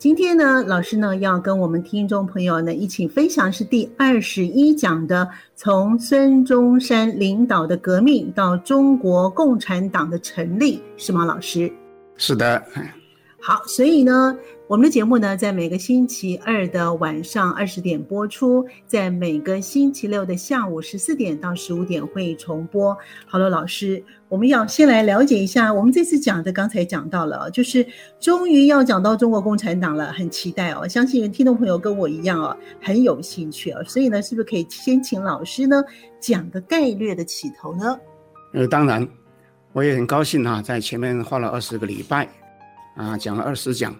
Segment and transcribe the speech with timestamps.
[0.00, 11.26] 今天呢，老师呢要跟我们听众朋友呢一起分享是第二十一讲的，从孙中山领导的革命到中国共产党的成立，是吗？
[11.26, 11.70] 老师？
[12.16, 12.62] 是的。
[13.42, 22.94] 好，所以呢，我们的节目呢，在每个星期二的晚上二十点播出，在每个星期六的下午十四点到十五点会重播。
[23.26, 27.84] 好了，老师，我们要先来了解一下，我们这次讲的刚才讲到了，就是
[28.18, 30.86] 终于要讲到中国共产党了，很期待哦。
[30.86, 33.82] 相信听众朋友跟我一样哦，很有兴趣哦。
[33.84, 35.82] 所以呢，是不是可以先请老师呢
[36.20, 37.98] 讲个概略的起头呢？
[38.52, 39.08] 呃，当然，
[39.72, 42.28] 我也很高兴啊，在前面花了二十个礼拜。
[42.96, 43.94] 啊，讲了二十讲，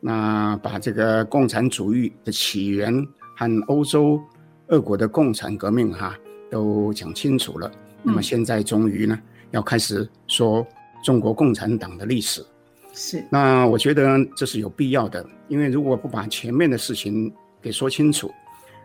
[0.00, 2.92] 那把这个共产主义的起源
[3.36, 4.20] 和欧洲
[4.68, 6.18] 俄国的共产革命哈、啊、
[6.50, 7.70] 都讲清楚了。
[8.02, 9.16] 那么现在终于呢，
[9.52, 10.66] 要开始说
[11.04, 12.44] 中国共产党的历史。
[12.92, 13.24] 是。
[13.30, 18.28] 那我觉得这是有必要的，因为如果不把前面的事情给说清楚，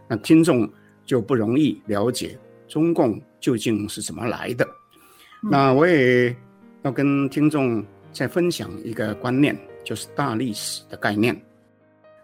[0.08, 0.70] 那听众
[1.04, 4.68] 就不容易了解中共究竟是怎么来的。
[5.42, 6.36] 那我也
[6.84, 7.84] 要跟听众。
[8.18, 11.40] 再分享一个观念，就是大历史的概念。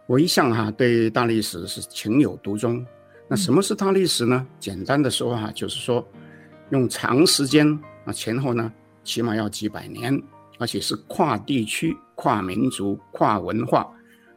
[0.08, 2.84] 我一向哈对大历史是情有独钟。
[3.28, 4.44] 那什么是大历史呢？
[4.59, 6.04] 简单的说哈，就是说
[6.72, 7.68] 用长时间
[8.06, 8.74] 啊，前后呢
[9.04, 10.20] 起码要几百年，
[10.58, 13.88] 而且是跨地区、跨民族、跨文化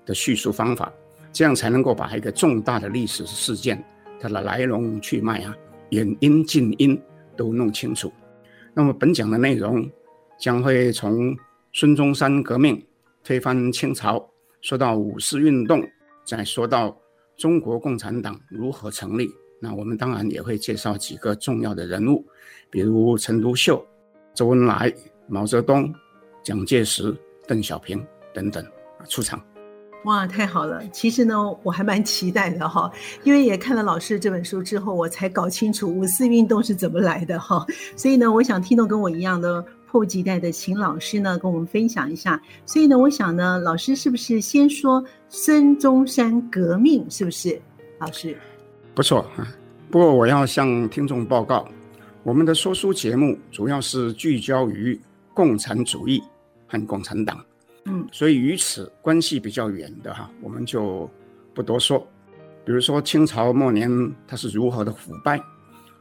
[0.04, 0.92] 的叙述方法，
[1.32, 3.82] 这样才能够把一个重大的历史事件
[4.20, 5.56] 它的来龙去脉啊、
[5.88, 7.00] 远因近因
[7.34, 8.12] 都弄清楚。
[8.74, 9.90] 那么本讲的内容
[10.38, 11.34] 将会从
[11.78, 12.82] 孙中山革命
[13.22, 14.26] 推翻清朝，
[14.62, 15.86] 说到五四运动，
[16.24, 16.96] 再说到
[17.36, 19.28] 中国共产党如何成立。
[19.60, 22.24] 那我们当然也会介绍几个重要的人物，
[22.70, 23.86] 比如陈独秀、
[24.32, 24.90] 周恩来、
[25.28, 25.94] 毛泽东、
[26.42, 27.14] 蒋介石、
[27.46, 28.64] 邓小平等等
[28.98, 29.38] 啊出场。
[30.06, 30.82] 哇，太好了！
[30.94, 32.90] 其实呢，我还蛮期待的哈，
[33.22, 37.66] 因为也看了老师这本书之后，我才搞清楚五四运动是怎么来的哈。
[37.96, 39.62] 所以呢，我想听众跟我一样的。
[39.96, 47.10] 迫不及待的请老师呢跟我们分享一下，所以呢，我想呢，老师是不是先说孙中山革命？
[47.10, 47.58] 是不是，
[47.98, 48.36] 老师？
[48.94, 49.48] 不错啊，
[49.90, 51.66] 不过我要向听众报告，
[52.24, 55.00] 我们的说书节目主要是聚焦于
[55.32, 56.22] 共产主义
[56.66, 57.42] 和共产党，
[57.86, 61.08] 嗯，所以与此关系比较远的哈，我们就
[61.54, 62.06] 不多说。
[62.66, 63.90] 比如说清朝末年
[64.28, 65.40] 它是如何的腐败，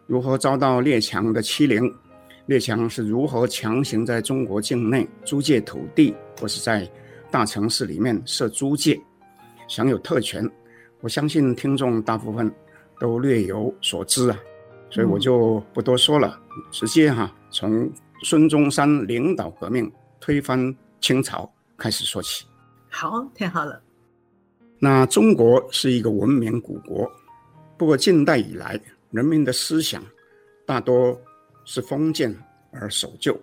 [0.05, 1.89] 如何遭到列强的欺凌。
[2.47, 6.87] 列强是如何强行在中国境内租借土地，或是在
[7.31, 8.99] 大城市里面设租界，
[9.67, 10.47] 享有特权？
[11.01, 12.51] 我相信听众大部分
[12.99, 14.39] 都略有所知啊，
[14.91, 16.39] 所以我就不多说了，
[16.71, 17.91] 直接哈从
[18.21, 22.45] 孙中山领导革命推翻清朝开始说起。
[22.89, 23.81] 好，太好了。
[24.77, 27.11] 那中国是一个文明古国，
[27.75, 28.79] 不过近代以来，
[29.09, 30.03] 人民的思想
[30.63, 31.19] 大多。
[31.65, 32.33] 是封建
[32.71, 33.37] 而守旧。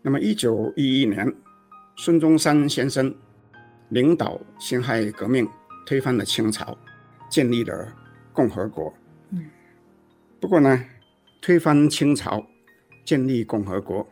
[0.00, 1.30] 那么，一九一一年，
[1.96, 3.14] 孙中山先生
[3.90, 5.46] 领导辛亥革命，
[5.84, 6.76] 推翻了清朝，
[7.30, 7.92] 建立了
[8.32, 8.90] 共和国。
[9.30, 9.44] 嗯。
[10.40, 10.82] 不过呢，
[11.42, 12.42] 推翻清朝，
[13.04, 14.08] 建立共和国，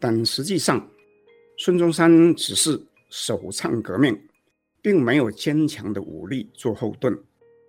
[0.00, 0.84] 但实际上，
[1.58, 2.80] 孙中山只是
[3.10, 4.18] 首倡革命，
[4.82, 7.16] 并没有坚强的武力做后盾。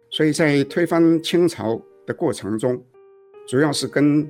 [0.09, 2.83] 所以在推翻清朝的过程中，
[3.47, 4.27] 主要是跟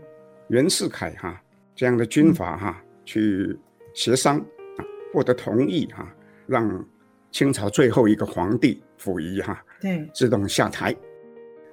[0.49, 1.39] 袁世凯哈
[1.75, 3.57] 这样的军阀哈去
[3.93, 4.37] 协商
[4.77, 4.81] 啊，
[5.13, 6.11] 获得同意哈，
[6.47, 6.85] 让
[7.31, 10.95] 清朝最后一个皇帝溥仪哈对自动下台。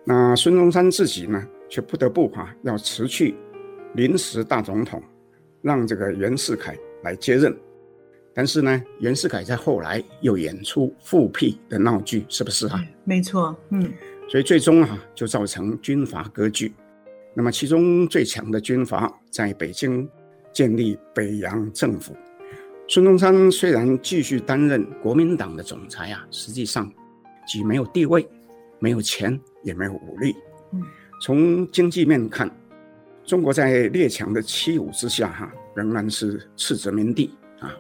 [0.05, 3.35] 那孙中山自己呢，却不得不哈要辞去
[3.95, 5.03] 临时大总统，
[5.63, 7.57] 让这个袁世凯来接任。
[8.35, 12.85] 但是呢，袁世凯在后来又演出复辟的闹剧，是不是啊？
[13.05, 13.91] 没错，嗯。
[14.29, 16.75] 所以最终哈就造成军阀割据。
[17.39, 20.09] 那么其中最强的军阀在北京
[20.55, 22.17] 建立北洋政府。
[22.89, 26.91] 孙中山虽然继续担任国民党的总裁啊，实际上
[27.47, 28.27] 既没有地位，
[28.79, 30.35] 没有钱，也没有武力。
[30.73, 30.81] 嗯，
[31.21, 32.51] 从经济面看，
[33.23, 37.71] 中国在列强的欺侮之下，哈，仍然是次殖民地啊。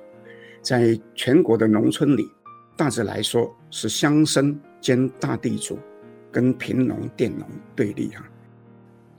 [0.60, 2.28] 在全国的农村里，
[2.76, 5.78] 大致来说是乡绅兼大地主
[6.30, 8.22] 跟贫农佃农对立哈。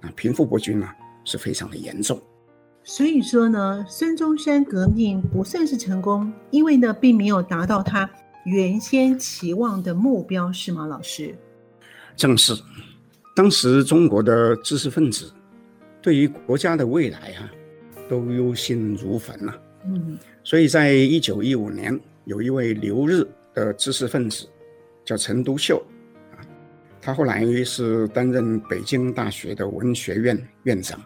[0.01, 2.21] 啊，贫富不均啊，是非常的严重。
[2.83, 8.09] 所以说呢，孙中山革命不算是成功，因为呢，并没有达到他
[8.45, 11.35] 原先期望的目标，是吗，老师？
[12.15, 12.53] 正是，
[13.35, 15.31] 当时中国的知识分子
[16.01, 17.51] 对于国家的未来啊，
[18.09, 19.53] 都忧心如焚呐。
[19.85, 24.47] 嗯，所以在一九一五年，有一位留日的知识分子
[25.03, 25.91] 叫陈独秀啊，
[27.07, 30.99] 他后来是担任北京大学的文学院院长。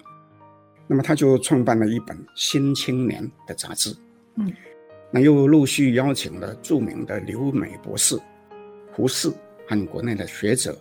[0.87, 3.95] 那么他就创办了一本《新青年》的杂志，
[4.33, 4.51] 嗯，
[5.11, 8.19] 那又陆续邀请了著名的留美博士
[8.91, 9.31] 胡适
[9.67, 10.75] 和国内的学者、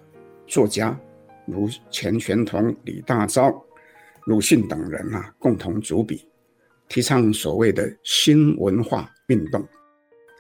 [0.47, 0.99] 作家
[1.45, 3.55] 如钱玄同、李大钊、
[4.25, 6.27] 鲁迅等人啊，共同主笔，
[6.89, 9.63] 提倡所谓的新文化运动，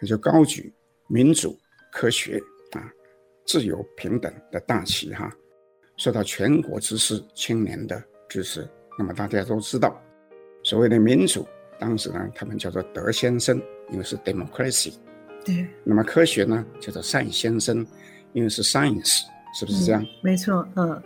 [0.00, 0.72] 他就高举
[1.06, 1.54] 民主、
[1.92, 2.44] 科学啊、
[3.50, 5.29] 自由、平等的大旗哈，
[5.97, 8.64] 受到全国知识青年的支持。
[8.97, 10.00] 那么大家都知道，
[10.62, 11.44] 所谓的民主，
[11.76, 13.61] 当时呢，他们叫做德先生，
[13.91, 14.94] 因为是 democracy。
[15.44, 15.67] 对。
[15.82, 17.85] 那么科学呢，叫做赛先生，
[18.35, 19.23] 因为是 science，
[19.58, 20.00] 是不是这样？
[20.00, 21.02] 嗯、没错，嗯。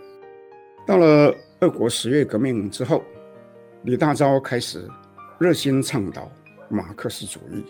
[0.85, 3.03] 到了俄国十月革命之后，
[3.81, 4.87] 李大钊开始
[5.39, 6.31] 热心倡导
[6.69, 7.65] 马克思主义，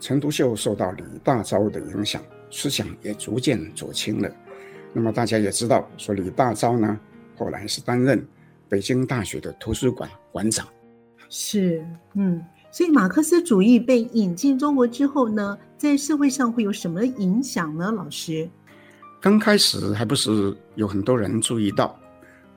[0.00, 4.30] 陈独秀受到李大钊的影响，思想也逐渐左倾了。
[4.92, 6.98] 那么大家也知道，说李大钊呢，
[7.36, 8.26] 后来是担任。
[8.68, 10.66] 北京大学的图书馆馆长，
[11.28, 17.92] 是，嗯，所以马克思主义被引进中国之后呢，在社会上会有什么影响呢？
[17.92, 18.50] 老师，
[19.20, 21.96] 刚开始还不是有很多人注意到，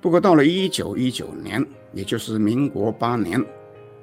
[0.02, 1.64] 不过到了一九一九年，
[1.94, 3.40] 也就是民国八年，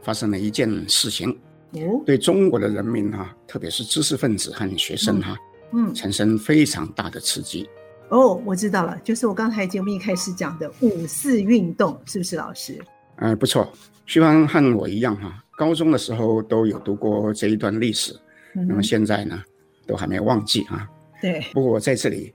[0.00, 1.36] 发生了一件事情，
[1.72, 5.38] 哦，对中国的人民哈、啊，特别是知识分子和学生哈、啊，
[5.72, 7.68] 嗯，产生非常大的刺激。
[8.08, 12.80] 哦，我知道了，就是我刚才节目一开始讲的五四运动，是不是老师？
[13.16, 13.68] 哎、呃，不错，
[14.04, 18.16] 徐帆和我一样哈，高中的时候都有读过这一段历史，
[18.54, 19.42] 嗯、那么现在呢，
[19.86, 20.88] 都还没有忘记啊。
[21.20, 21.44] 对。
[21.52, 22.32] 不过我在这里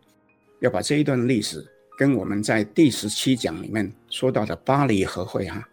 [0.59, 1.65] 要把这一段历史
[1.97, 5.63] 跟我们在第十七讲里面说到的巴黎和会哈，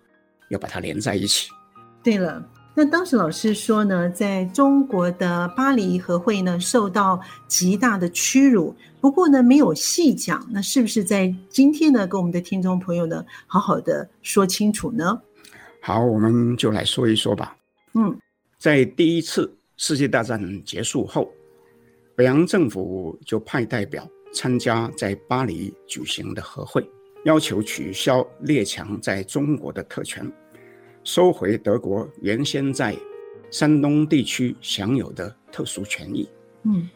[0.50, 1.50] 要把它连在一起。
[2.04, 2.40] 对了。
[2.80, 8.72] 那当时老师说呢，在中国的巴黎和会呢，受到极大的屈辱。
[9.00, 10.46] 不过呢，没有细讲。
[10.48, 15.20] 那是不是在今天呢，跟我们的听众朋友呢，好好的说清楚呢？
[15.82, 17.56] 好，我们就来说一说吧。
[17.94, 18.16] 嗯，
[18.60, 21.28] 在第一次世界大战结束后，
[22.14, 26.88] 北洋政府就派代表参加在巴黎举行的和会，
[27.25, 30.25] 要求取消列强在中国的特权。
[31.08, 32.94] 收回德国原先在
[33.50, 36.28] 山东地区享有的特殊权益。
[36.64, 36.87] 嗯，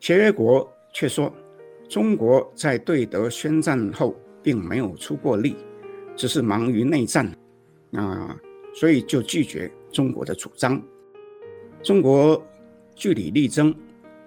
[0.00, 1.30] 协约国却说，
[1.86, 5.54] 中国在对德宣战后并没有出过力，
[6.16, 7.30] 只是忙于内战，
[7.92, 8.34] 啊，
[8.72, 10.82] 所以就拒绝中国的主张。
[11.82, 12.42] 中国
[12.94, 13.74] 据理力争，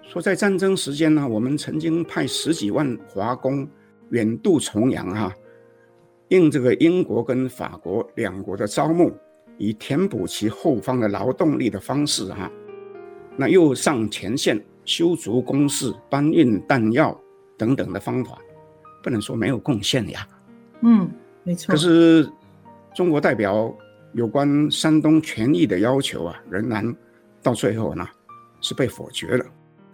[0.02, 3.68] 说在战争时间呢，我们曾经派十几万华工
[4.10, 5.34] 远渡重洋哈。
[6.28, 9.12] 应这个英国跟法国两国的招募，
[9.58, 12.50] 以填补其后方的劳动力的方式，哈，
[13.36, 17.18] 那又上前线修筑工事、搬运弹药
[17.56, 18.38] 等等的方法，
[19.02, 20.26] 不能说没有贡献呀。
[20.80, 21.08] 嗯，
[21.44, 21.72] 没错。
[21.72, 22.28] 可是
[22.94, 23.72] 中国代表
[24.12, 26.94] 有关山东权益的要求啊，仍然
[27.42, 28.06] 到最后呢
[28.60, 29.46] 是被否决了。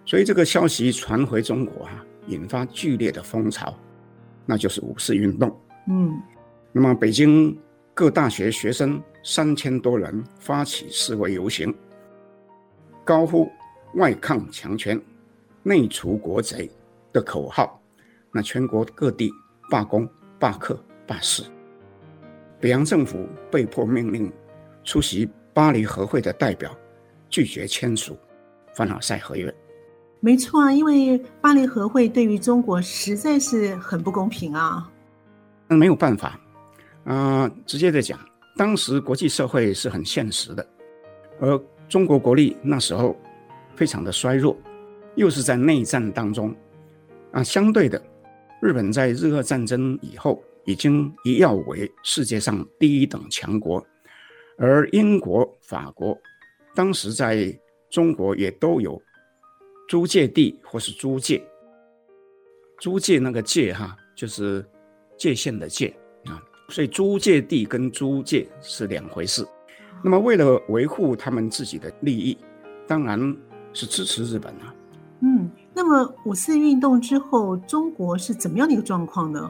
[0.05, 3.79] 所以这个消息传回中国啊，引发剧烈的风潮，
[4.47, 5.55] 那就是五四运动。
[5.89, 6.23] 嗯，
[6.73, 7.59] 那么北京
[7.93, 11.75] 各大学学生三千多人发起示威游行，
[13.05, 13.51] 高呼
[13.97, 15.01] “外抗强权，
[15.62, 16.71] 内除国贼”
[17.12, 17.81] 的口号，
[18.31, 19.31] 那全国各地
[19.71, 20.09] 罢工、
[20.39, 21.43] 罢课、罢市，
[22.61, 24.33] 北洋政府被迫命令
[24.85, 26.75] 出席巴黎和会的代表
[27.29, 28.17] 拒绝签署
[28.75, 29.53] 凡尔赛合约。
[30.21, 34.89] 没错啊，因为巴黎和会对于中国实在是很不公平啊。
[35.73, 36.38] 那没有办法，
[37.05, 38.21] 啊、直接的讲，
[38.59, 40.67] 当时国际社会是很现实的，
[41.41, 43.17] 而中国国力那时候
[43.75, 44.55] 非常的衰弱，
[45.14, 46.55] 又是在内战当中，
[47.31, 48.00] 啊，相对的，
[48.61, 53.83] 日本在日俄战争以后已经一跃为世界上第一等强国，
[54.59, 56.14] 而英国、法国
[56.75, 59.00] 当时在中国也都有
[59.88, 61.43] 租界地或是租界。
[62.79, 64.62] 租界那个界哈，就是
[65.23, 69.47] 界限的界啊，所以租界地跟租界是两回事。
[70.02, 72.37] 那么为了维护他们自己的利益，
[72.88, 73.37] 当然
[73.73, 74.75] 是支持日本啊。
[75.21, 79.49] 嗯，那么五四运动之后，中国是怎么样的一个状况呢？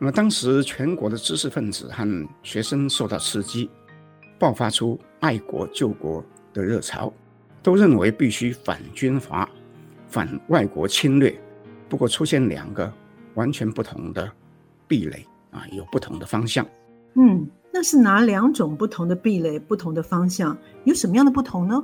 [0.00, 3.70] 那么当时全国的知识分子和学生受到刺激，
[4.40, 7.12] 爆发出爱国救国的热潮，
[7.62, 9.48] 都认为必须反军阀、
[10.08, 11.32] 反外国侵略。
[11.88, 12.92] 不过出现两个
[13.34, 14.28] 完全不同的
[14.88, 16.66] 壁垒啊，有不同的方向。
[17.14, 20.56] 嗯，那是哪两种不同的壁垒、不同的方向？
[20.84, 21.80] 有什么样的不同呢？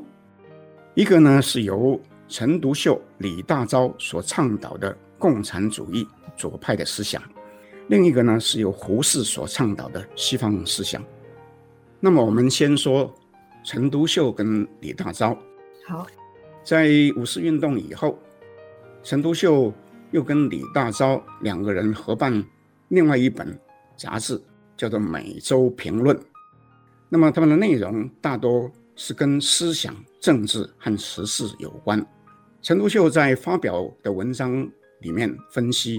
[0.95, 7.23] 一个呢是由陈独秀、李大钊所倡导的共产主义左派的思想，
[7.89, 11.03] 另一个呢是由胡适所倡导的西方思想。
[12.01, 13.13] 那么我们先说
[13.63, 15.37] 陈独秀跟李大钊。
[15.87, 16.07] 好，
[16.65, 18.19] 在五四运动以后，
[19.03, 19.73] 陈独秀。
[20.11, 22.33] 又跟李大钊两个人合办
[22.95, 23.59] 另外一本
[23.97, 24.41] 杂志，
[24.77, 26.17] 叫做《每周评论》。
[27.09, 32.05] 那么他们的内容大多是跟思想、政治和时事有关。
[32.63, 34.71] 陈独秀在发表的文章
[35.01, 35.99] 里面分析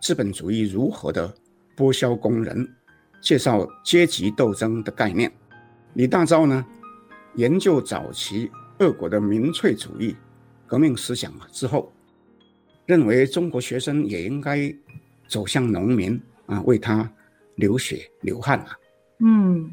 [0.00, 1.32] 资本主义如何的
[1.76, 2.66] 剥削工人，
[3.20, 5.30] 介绍阶级斗争的概念。
[5.92, 6.64] 李大钊呢，
[7.36, 10.16] 研究早期俄国的民粹主义
[10.66, 11.92] 革命思想之后。
[12.86, 14.70] 认为中国学生也应该
[15.34, 17.10] 走向农民啊，为他
[17.56, 18.78] 流血流汗啊。
[19.18, 19.68] 嗯，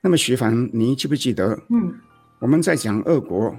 [0.00, 1.60] 那么徐凡，你记不记得？
[1.68, 1.92] 嗯，
[2.38, 3.54] 我们在讲俄国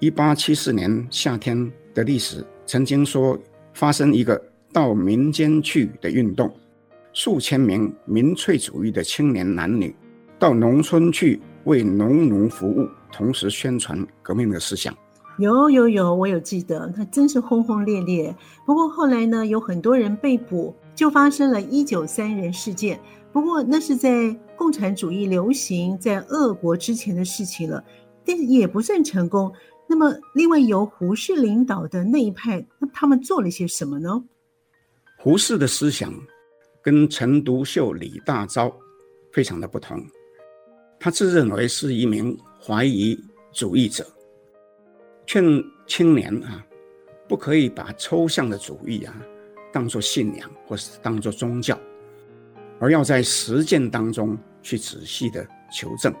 [0.00, 3.38] 一八七四年夏天的历史，曾经说
[3.72, 4.36] 发生一个
[4.72, 6.52] 到民间去的运动，
[7.12, 9.94] 数千名民粹主义的青年男女
[10.40, 14.92] 到农村去为农奴服务，同时宣传革命的思想。
[15.38, 18.34] 有有有，我有记得，他真是轰轰烈烈。
[18.66, 23.00] 不过后来呢，有很多人被捕，就发生了一九三人事件。
[23.32, 27.82] 不过那是在共产主义流行在俄国之前的事情了，
[28.26, 29.52] 但是也不算成功。
[29.88, 34.22] 那么，另外由胡适领导的那一派，那他们做了些什么呢？
[35.18, 36.12] 胡适的思想
[36.82, 38.72] 跟陈独秀、李大钊
[39.32, 39.98] 非常的不同，
[41.00, 43.18] 他自认为是一名怀疑
[43.52, 44.06] 主义者。
[45.32, 45.42] 劝
[45.86, 46.62] 青年啊，
[47.26, 49.16] 不可以把抽象的主义啊
[49.72, 51.80] 当作信仰或是当作宗教，
[52.78, 56.14] 而要在实践当中去仔细的求证。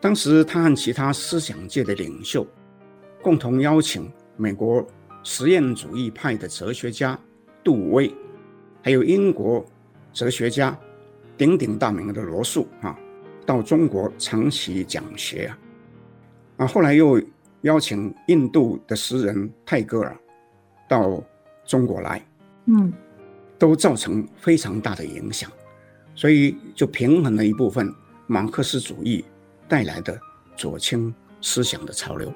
[0.00, 2.46] 当时他和其他思想界的领袖
[3.20, 4.82] 共同邀请美国
[5.22, 7.20] 实验主义派的哲学家
[7.62, 8.10] 杜威，
[8.82, 9.62] 还有英国
[10.14, 10.74] 哲学家
[11.36, 12.98] 鼎鼎大名的罗素啊，
[13.44, 15.58] 到中国长期讲学啊，
[16.56, 17.20] 啊，后来又。
[17.68, 20.16] 邀请印度的诗人泰戈尔
[20.88, 21.22] 到
[21.66, 22.26] 中国来，
[22.64, 22.90] 嗯，
[23.58, 25.50] 都造成非常大的影响，
[26.14, 27.94] 所以就平衡了一部分
[28.26, 29.22] 马克思主义
[29.68, 30.18] 带来的
[30.56, 32.32] 左倾思想的潮流。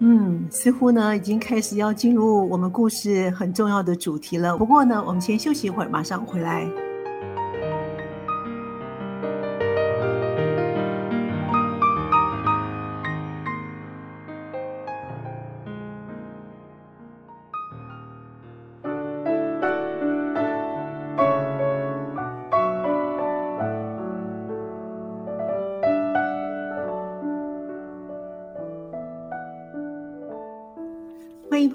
[0.00, 4.58] 嗯，似乎呢已经开始要进入我们故事很重要的主题了。
[4.58, 6.68] 不过呢，我们先休息一会儿，马上回来。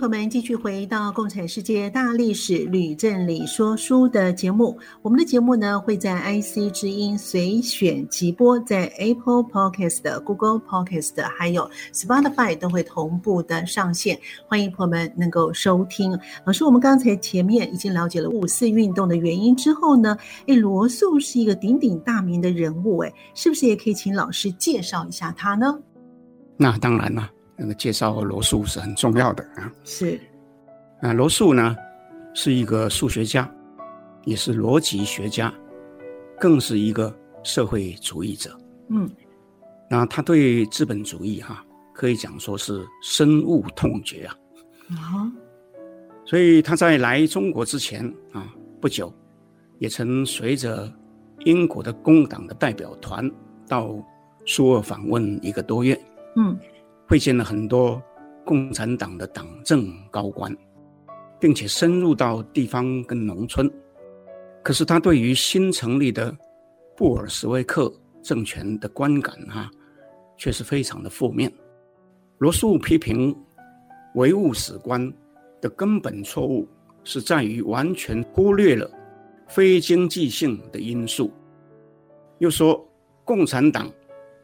[0.03, 4.77] 朋友们，继续回到《共产世界大历史吕正理说书》的节目。
[5.01, 14.19] 我们的节目呢，会在 IC 之音随选即播，在 Apple Podcast、Google Podcast 还有 Spotify 都会同步的上线。
[14.45, 16.11] 欢迎朋友们能够收听。
[16.45, 20.17] 老师，我们刚才前面已经了解了五四运动的原因之后呢，
[20.47, 25.79] 诶，罗素是一个鼎鼎大名的人物，诶，是不是也可以请老师介绍一下他呢？
[26.57, 27.29] 那当然了。
[27.55, 30.19] 那个介绍罗素是很重要的啊，是，
[31.01, 31.75] 啊，罗素呢
[32.33, 33.49] 是一个数学家，
[34.25, 35.53] 也是逻辑学家，
[36.39, 38.57] 更是一个社会主义者。
[38.89, 39.09] 嗯，
[39.89, 44.35] 那他对资本主义哈、啊，可以讲说是深恶痛绝啊。
[44.89, 45.31] 啊，
[46.25, 49.13] 所以他在来中国之前啊，不久，
[49.77, 50.91] 也曾随着
[51.45, 53.29] 英国的工党的代表团
[53.67, 53.95] 到
[54.45, 55.99] 苏俄访问一个多月。
[56.35, 56.57] 嗯。
[57.07, 58.01] 会见了很多
[58.45, 60.55] 共产党的党政高官，
[61.39, 63.71] 并且深入到地方跟农村。
[64.63, 66.35] 可是他对于新成立的
[66.95, 67.91] 布尔什维克
[68.21, 69.69] 政权的观感哈，
[70.37, 71.51] 却是非常的负面。
[72.37, 73.35] 罗素批评
[74.15, 75.11] 唯物史观
[75.59, 76.67] 的根本错误
[77.03, 78.89] 是在于完全忽略了
[79.47, 81.31] 非经济性的因素，
[82.39, 82.85] 又说
[83.25, 83.91] 共产党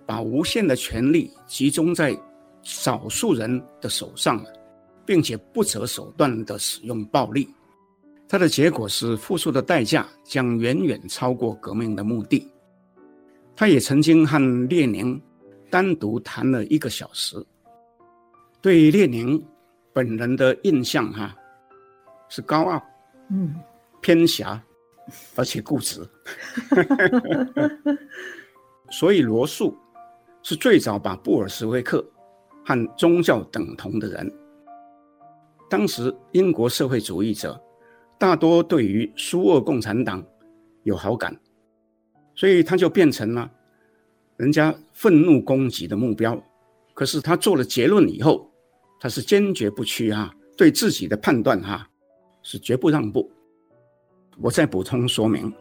[0.05, 2.17] 把无限的权力集中在
[2.69, 4.45] 少数人的手上，
[5.03, 7.49] 并且不择手段地使用暴力，
[8.27, 12.47] 它的结果是付出的代价将远远超过革命的目的。
[13.55, 15.19] 他也曾经和列宁
[15.71, 17.43] 单独谈了一个小时，
[18.61, 19.43] 对列宁
[19.91, 21.35] 本人的印象哈
[22.29, 22.81] 是高傲，
[23.31, 23.55] 嗯，
[23.99, 24.61] 偏狭，
[25.35, 26.07] 而且固执，
[28.91, 29.75] 所以罗素
[30.43, 32.05] 是最早把布尔什维克
[32.69, 34.31] 和宗教等同的人。
[35.67, 37.59] 当时英国社会主义者
[38.19, 40.23] 大多对于苏俄共产党
[40.83, 41.35] 有好感，
[42.35, 43.51] 所以他就变成了
[44.37, 46.39] 人家愤怒攻击的目标。
[46.93, 48.47] 可是他做了结论以后，
[48.99, 51.89] 他是坚决不屈啊，对自己的判断哈
[52.43, 53.31] 是绝不让步。
[54.39, 55.51] 我再补充说明，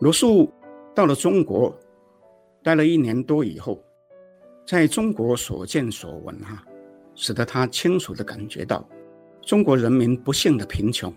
[0.00, 0.52] 罗素
[0.96, 1.72] 到了中国
[2.60, 3.80] 待了一年多以后。
[4.66, 6.64] 在中国所见所闻，哈，
[7.14, 8.88] 使得他清楚地感觉到
[9.42, 11.12] 中国人民不幸的贫穷，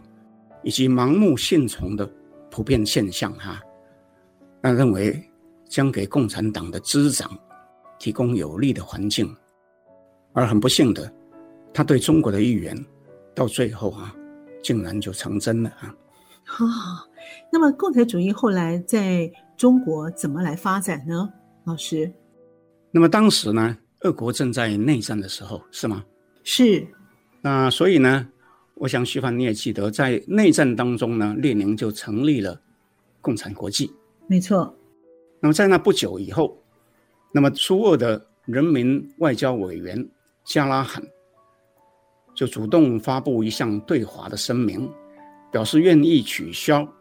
[0.63, 2.10] 以及盲目信从的
[2.51, 3.62] 普遍现象，哈。
[4.62, 5.24] 那认为
[5.70, 7.32] 将给共产党的滋长
[7.98, 9.34] 提供有利的环境，
[10.34, 11.10] 而很不幸的，
[11.74, 12.86] 他对中国的预言
[13.34, 14.13] 到最后啊，
[14.62, 15.96] 竟然就成真了啊。
[16.60, 16.68] 哦，
[17.51, 21.32] 那么共产主义后来在中国怎么来发展呢？
[21.63, 22.12] 老师？
[22.98, 26.04] 那么当时呢，俄国正在内战的时候，是吗？
[26.44, 26.84] 是。
[27.42, 28.27] 那所以呢，
[28.74, 32.60] 我想徐凡你也记得，在内战当中呢，列宁就成立了
[33.22, 33.94] 共产国际。
[34.25, 34.75] 没错。
[35.39, 36.60] 那么在那不久以后，
[37.32, 40.10] 那么苏俄的人民外交委员
[40.43, 41.04] 加拉罕
[42.34, 44.91] 就主动发布一项对华的声明，
[45.52, 46.91] 表示愿意取消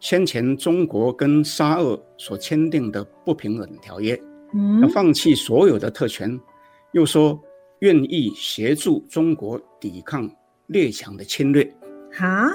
[0.00, 4.22] 先前中国跟沙俄所签订的不平等条约。
[4.80, 6.38] 要放弃所有的特权，
[6.92, 7.38] 又说
[7.80, 10.30] 愿意协助中国抵抗
[10.66, 11.64] 列强的侵略。
[12.12, 12.50] 哈，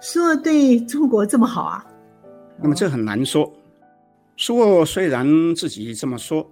[0.00, 1.86] 苏俄对中国这么好啊？
[2.60, 3.52] 那么这很难说。
[4.36, 6.44] 苏俄虽然自己这么说，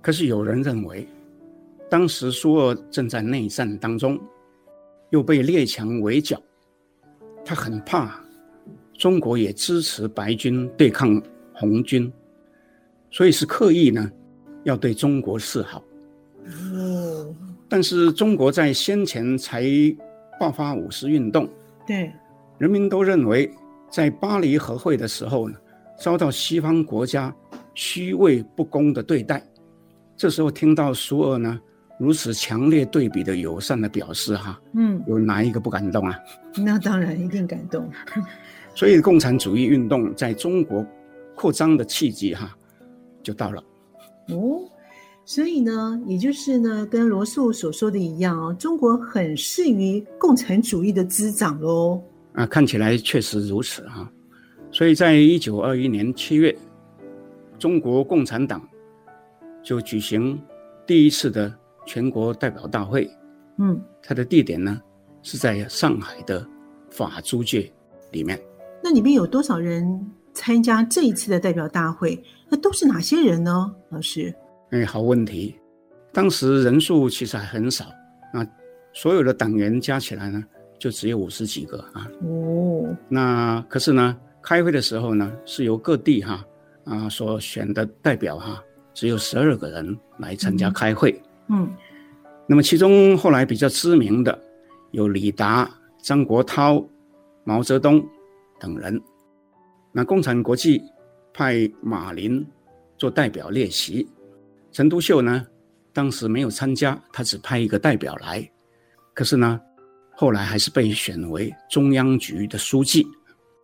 [0.00, 1.06] 可是有人认为，
[1.88, 4.18] 当时苏俄正在内战当中，
[5.10, 6.40] 又被列强围剿，
[7.44, 8.22] 他很怕
[8.94, 11.20] 中国也支持白军对抗
[11.52, 12.12] 红军。
[13.10, 14.08] 所以是刻意呢，
[14.64, 15.82] 要对中国示好。
[16.74, 17.34] 哦。
[17.68, 19.64] 但是中国在先前才
[20.40, 21.48] 爆发五四运动，
[21.86, 22.10] 对，
[22.58, 23.48] 人民都认为
[23.88, 25.56] 在巴黎和会的时候呢，
[25.96, 27.32] 遭到西方国家
[27.74, 29.40] 虚伪不公的对待。
[30.16, 31.60] 这时候听到苏俄呢
[31.98, 36.18] 如此强烈对比的友善的表示，哈，嗯，有哪一个不感动啊？
[36.56, 37.88] 那当然一定感动。
[38.74, 40.84] 所以共产主义运动在中国
[41.36, 42.56] 扩张的契机，哈。
[43.22, 43.62] 就到了，
[44.32, 44.62] 哦，
[45.24, 52.02] 所以呢，也就是呢，跟罗素所说的一样哦，中国很适于共产主义的滋长喽。
[52.32, 54.12] 啊，看起来确实如此哈、啊。
[54.72, 56.56] 所以在一九二一年七月，
[57.58, 58.66] 中国共产党
[59.62, 60.40] 就举行
[60.86, 61.52] 第一次的
[61.86, 63.10] 全国代表大会。
[63.58, 64.80] 嗯，它的地点呢
[65.22, 66.46] 是在上海的
[66.88, 67.70] 法租界
[68.12, 68.40] 里面。
[68.82, 69.84] 那里面有多少人
[70.32, 72.22] 参加这一次的代表大会？
[72.48, 73.74] 那都是哪些人呢？
[73.90, 74.34] 老师？
[74.70, 75.56] 哎，好问题。
[76.12, 77.86] 当时人数其实还很少，
[78.32, 78.46] 那
[78.92, 80.42] 所有的党员加起来呢，
[80.78, 82.08] 就只有五十几个啊。
[82.22, 82.96] 哦。
[83.08, 86.44] 那可是呢，开会的时候呢，是由各地哈
[86.84, 88.62] 啊所选的代表哈，
[88.92, 91.12] 只有十二个人来参加开会。
[91.48, 91.62] 嗯。
[91.62, 91.70] 嗯，
[92.46, 94.36] 那么其中后来比较知名的
[94.90, 95.70] 有李达、
[96.02, 96.84] 张国焘、
[97.44, 98.04] 毛泽东
[98.58, 99.00] 等人。
[99.92, 100.82] 那共产国际。
[101.32, 102.44] 派马林
[102.98, 104.06] 做代表列席，
[104.72, 105.46] 陈独秀呢，
[105.92, 108.46] 当时没有参加，他只派一个代表来。
[109.14, 109.58] 可是呢，
[110.10, 113.06] 后来还是被选为中央局的书记。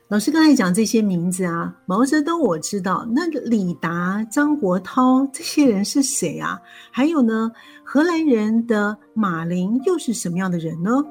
[0.09, 6.59] 老师刚才讲这些名字啊，毛泽东我知道，那个李达、张国焘这些人是谁啊？
[6.93, 7.51] 还有呢，
[7.83, 11.05] 荷兰人的马林又是什么样的人呢？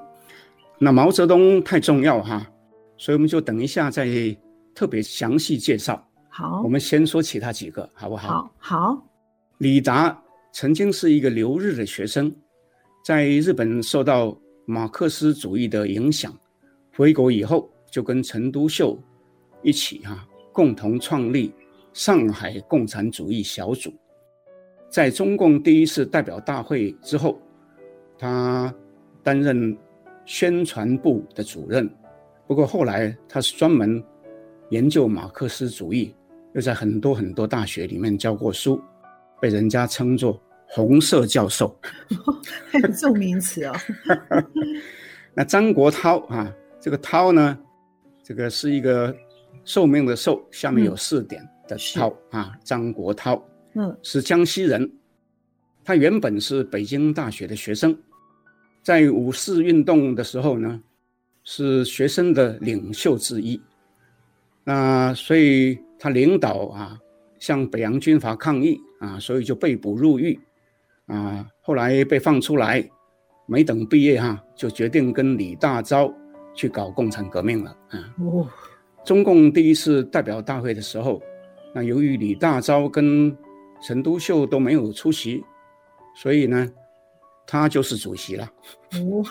[0.80, 2.50] 那毛泽东太重要哈，
[2.98, 4.06] 所以我们就等一下再
[4.76, 6.06] 特别详细介绍。
[6.30, 8.28] 好，我们先说其他几个，好不好？
[8.28, 9.08] 好，好。
[9.60, 12.30] 李达曾经是一个留日的学生，
[13.06, 16.38] 在日本受到马克思主义的影响，
[16.94, 19.02] 回国以后就跟陈独秀
[19.64, 21.54] 一起哈、啊，共同创立
[21.94, 23.94] 上海共产主义小组。
[24.90, 27.40] 在中共第一次代表大会之后，
[28.18, 28.74] 他
[29.24, 29.78] 担任
[30.26, 31.90] 宣传部的主任。
[32.46, 34.04] 不过后来他是专门
[34.76, 36.14] 研究马克思主义，
[36.54, 38.82] 又在很多很多大学里面教过书，
[39.40, 41.74] 被人家称作“红色教授”，
[43.00, 43.74] 重名词哦。
[45.34, 47.58] 那张国焘啊，这个焘呢，
[48.22, 49.16] 这个是一个
[49.64, 53.42] 寿命的寿，下面有四点的焘、嗯、啊，张国焘，
[53.76, 54.92] 嗯，是江西人，
[55.86, 57.98] 他原本是北京大学的学生，
[58.84, 60.84] 在五四运动的时候呢。
[61.48, 63.62] 是学生的领袖之一，
[64.66, 67.00] 那所以他领导啊，
[67.40, 70.38] 向北洋军阀抗议啊，所以就被捕入狱
[71.06, 72.84] 啊，后来被放出来，
[73.46, 76.12] 没等毕业哈、啊，就决定跟李大钊
[76.56, 78.14] 去搞共产革命了啊。
[78.20, 78.50] 哦，
[79.06, 81.22] 中共第一次代表大会的时候，
[81.74, 83.38] 那由于李大钊跟
[83.84, 85.44] 陈独秀都没有出席，
[86.16, 86.68] 所以呢，
[87.46, 88.52] 他就是主席了。
[88.94, 89.24] 哦。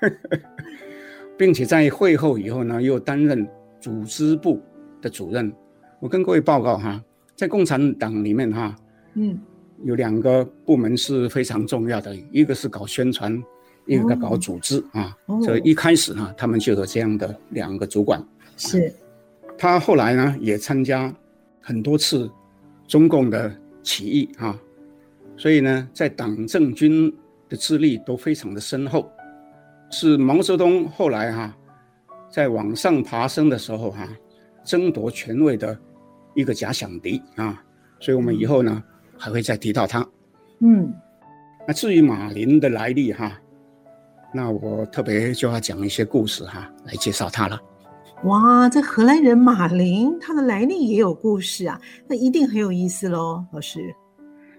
[1.36, 3.48] 并且在会后以后呢，又担任
[3.80, 4.60] 组织部
[5.00, 5.52] 的主任。
[5.98, 7.02] 我跟各位报告哈，
[7.34, 8.76] 在共产党里面哈，
[9.14, 9.38] 嗯，
[9.84, 13.42] 有两个部门是非常重要的，一个是搞宣传，
[13.86, 15.16] 一个搞组织啊。
[15.42, 18.22] 所以一开始哈，他们就有这样的两个主管。
[18.56, 18.92] 是，
[19.58, 21.12] 他后来呢也参加
[21.60, 22.30] 很多次
[22.86, 24.58] 中共的起义啊，
[25.36, 27.14] 所以呢，在党政军
[27.48, 29.10] 的资历都非常的深厚。
[29.90, 31.56] 是毛泽东后来哈、啊，
[32.30, 34.08] 在往上爬升的时候哈、啊，
[34.64, 35.76] 争夺权位的
[36.34, 37.62] 一个假想敌啊，
[37.98, 38.82] 所以我们以后呢
[39.18, 40.06] 还会再提到他。
[40.60, 40.94] 嗯，
[41.66, 43.40] 那至于马林的来历哈、啊，
[44.32, 47.60] 那我特别就要讲一些故事哈、啊，来介绍他了。
[48.24, 53.80] 哇，这荷兰人马林他的来历也有故事啊，那一定很有意思喽，老师。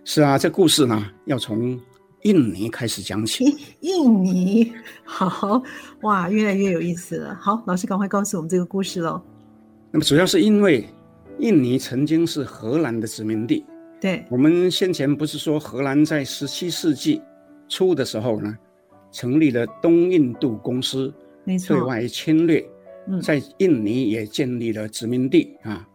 [0.03, 1.79] 是啊，这故事呢要从。
[2.23, 3.45] 印尼开始讲起，
[3.81, 4.71] 印尼
[5.03, 5.61] 好
[6.01, 7.35] 哇，越来越有意思了。
[7.35, 9.21] 好，老师赶快告诉我们这个故事喽。
[9.91, 10.87] 那么主要是因为
[11.39, 13.65] 印尼曾经是荷兰的殖民地。
[13.99, 17.21] 对，我们先前不是说荷兰在十七世纪
[17.67, 18.57] 初的时候呢，
[19.11, 22.65] 成立了东印度公司，没错，对外侵略，
[23.21, 25.87] 在印尼也建立了殖民地啊，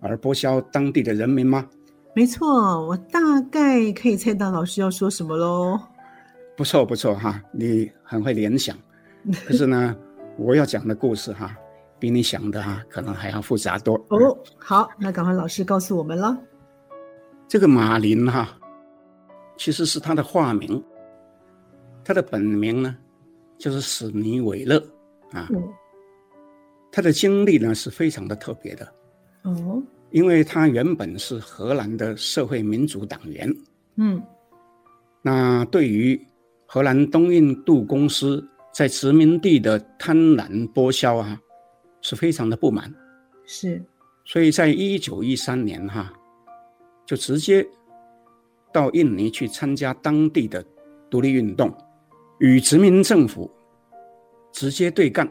[0.00, 1.68] 而剥削当地的人民吗？
[2.14, 2.48] 没错，
[2.86, 5.78] 我大概可以猜到老师要说什么喽。
[6.56, 8.76] 不错不错哈，你很会联想。
[9.46, 9.96] 可是呢，
[10.36, 11.56] 我要讲的故事哈，
[11.98, 13.94] 比你想的哈可能还要复杂多。
[14.08, 16.36] 哦，好，那赶快老师告诉我们了。
[17.46, 18.58] 这个马林哈，
[19.56, 20.82] 其实是他的化名，
[22.04, 22.96] 他的本名呢
[23.56, 24.76] 就是史尼韦勒
[25.32, 25.48] 啊。
[25.50, 25.62] 嗯。
[26.92, 28.86] 他的经历呢是非常的特别的。
[29.44, 29.82] 哦。
[30.10, 33.48] 因为他原本是荷兰的社会民主党员，
[33.96, 34.20] 嗯，
[35.22, 36.20] 那对于
[36.66, 41.40] 荷兰东印度公司在殖民地的贪婪剥削啊，
[42.00, 42.92] 是非常的不满，
[43.44, 43.80] 是，
[44.24, 46.12] 所以在一九一三年哈、啊，
[47.06, 47.66] 就直接
[48.72, 50.64] 到印尼去参加当地的
[51.08, 51.72] 独立运动，
[52.38, 53.50] 与殖民政府
[54.52, 55.28] 直接对干。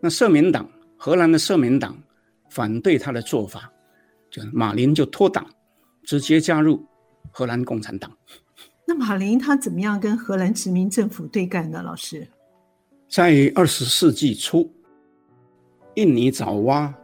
[0.00, 1.96] 那社民党，荷兰的社民党
[2.50, 3.70] 反对他的做法。
[4.38, 5.46] 就马林就脱党，
[6.04, 6.84] 直接加入
[7.30, 8.10] 荷兰共产党。
[8.86, 11.82] 那马林他怎么样跟荷兰殖民政府对干呢？
[11.82, 12.26] 老师，
[13.08, 14.72] 在二十世纪初，
[15.94, 16.94] 印尼爪哇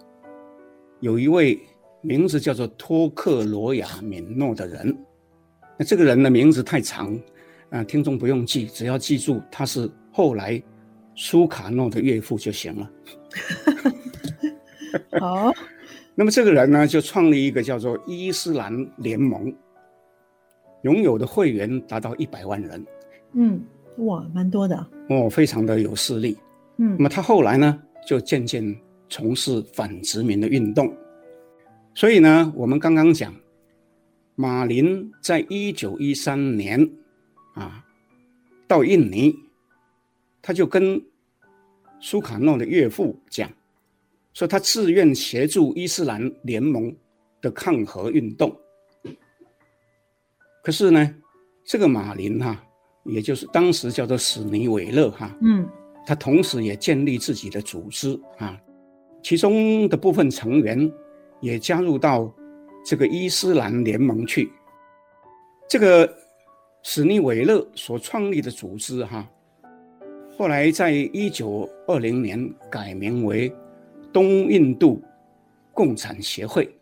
[1.00, 1.60] 有一位
[2.00, 4.96] 名字叫做托克罗亚敏诺的人。
[5.78, 7.20] 那这个人的名字太长
[7.68, 10.62] 啊，听众不用记，只要记住他是后来
[11.14, 12.90] 苏卡诺的岳父就行了。
[15.20, 15.52] 好。
[16.14, 19.52] 那么这个人呢，就创立一个叫做伊斯兰联盟，
[20.82, 22.86] 拥有的会员达到一百万人。
[23.32, 23.60] 嗯，
[23.98, 24.86] 哇，蛮多的。
[25.08, 26.38] 哦，非常的有势力。
[26.76, 28.64] 嗯，那么他后来呢，就渐渐
[29.08, 30.92] 从事反殖民的运动。
[31.94, 33.34] 所以呢，我们刚刚讲，
[34.36, 36.80] 马林在一九一三年
[37.54, 37.84] 啊，
[38.68, 39.34] 到印尼，
[40.40, 41.02] 他就跟
[41.98, 43.50] 苏卡诺的岳父讲。
[44.34, 46.94] 说他自愿协助伊斯兰联盟
[47.40, 48.52] 的抗核运动，
[50.60, 51.14] 可是呢，
[51.64, 52.64] 这个马林哈、啊，
[53.04, 55.64] 也就是当时叫做史尼韦勒哈，嗯，
[56.04, 58.60] 他同时也建立自己的组织啊，
[59.22, 60.92] 其中的部分成员
[61.40, 62.28] 也加入到
[62.84, 64.50] 这个伊斯兰联盟去。
[65.68, 66.12] 这个
[66.82, 69.30] 史尼韦勒所创立的组织哈，
[70.36, 73.54] 后来在一九二零年改名为。
[74.14, 75.02] 东印度
[75.72, 76.72] 共产协会，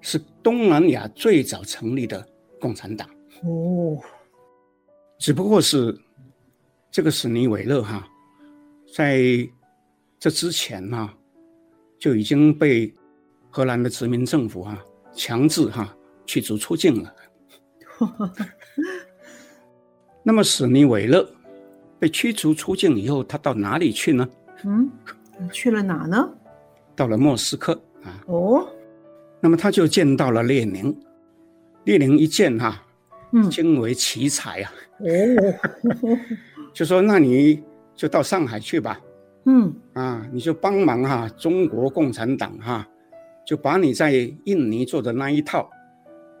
[0.00, 2.24] 是东南亚最早成立的
[2.60, 3.08] 共产党。
[3.42, 3.98] 哦，
[5.18, 5.98] 只不过是
[6.92, 8.08] 这个史尼韦勒哈，
[8.94, 9.20] 在
[10.18, 11.12] 这之前哈，
[11.98, 12.94] 就已经被
[13.50, 14.78] 荷兰的殖民政府哈
[15.12, 15.92] 强制哈
[16.24, 17.14] 驱逐出境了。
[20.22, 21.28] 那么史尼韦勒
[21.98, 24.28] 被驱逐出境以后，他到哪里去呢？
[24.64, 24.88] 嗯，
[25.48, 26.28] 去了哪呢？
[26.96, 27.72] 到了莫斯科
[28.02, 28.22] 啊。
[28.26, 28.68] 哦，
[29.40, 30.94] 那么他就见到了列宁。
[31.84, 32.86] 列宁一见哈、啊，
[33.32, 34.72] 嗯，惊为奇才啊。
[34.98, 35.06] 哦，
[36.74, 37.62] 就说那你
[37.94, 39.00] 就到上海去吧。
[39.46, 42.88] 嗯，啊，你就帮忙哈、啊，中国共产党哈、啊，
[43.46, 44.12] 就把你在
[44.44, 45.70] 印尼做的那一套，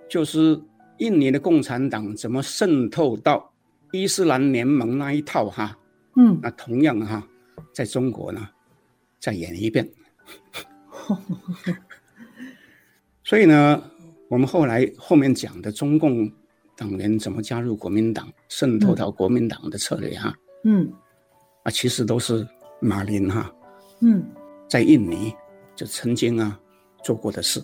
[0.08, 0.60] 就是
[0.98, 3.50] 印尼的共产党怎么渗透到
[3.92, 5.78] 伊斯兰联盟那一套哈、啊，
[6.16, 7.26] 嗯，那同样哈、啊，
[7.72, 8.46] 在中国呢，
[9.20, 9.88] 再演一遍。
[13.22, 13.82] 所以呢，
[14.28, 16.30] 我们后来后面讲的中共
[16.76, 20.90] 党员怎么加入国民党、渗透到国民党的策略哈，嗯，
[21.62, 22.46] 啊，其实都是
[22.80, 23.52] 马林哈，
[24.00, 24.24] 嗯，
[24.68, 25.32] 在印尼
[25.76, 26.58] 就曾经啊
[27.04, 27.62] 做过的事。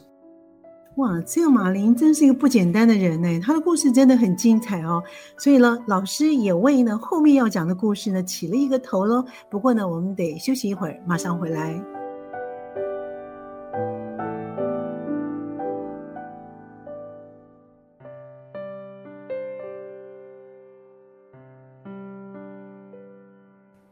[0.96, 5.02] 哇，这个马林真是一个不简单的人呢，他的故事真的很精彩哦。
[5.36, 9.22] 所以呢，老师也为呢后面要讲的故事呢起了一个头喽。
[9.50, 11.95] 不过呢，我们得休息一会儿，马上回来。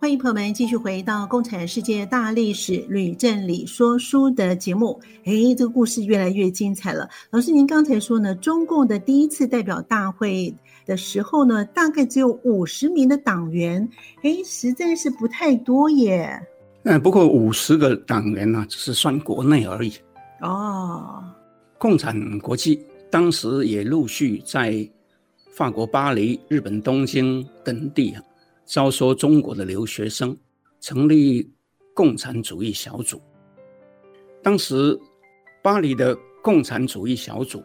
[0.05, 5.01] 欢迎朋友们继续回到《共产世界大历史吕振理说书》的节目。
[5.25, 7.09] 哎，这个故事越来越精彩了。
[7.31, 13.89] 老师，您刚才说呢，中共的第一次代表大会的时候呢，大概只有五十名的党员，
[14.23, 16.39] 哎，实在是不太多耶。
[16.83, 19.95] 嗯，不过五十个党员呢，只是算国内而已。
[20.43, 21.25] 哦，
[21.79, 22.79] 共产国际
[23.11, 24.87] 当时也陆续在
[25.55, 28.23] 法国巴黎、日本东京等地啊。
[28.65, 30.37] 招收中国的留学生，
[30.81, 31.53] 成立
[31.93, 33.21] 共产主义小组。
[34.43, 34.99] 当时，
[35.63, 37.63] 巴黎的共产主义小组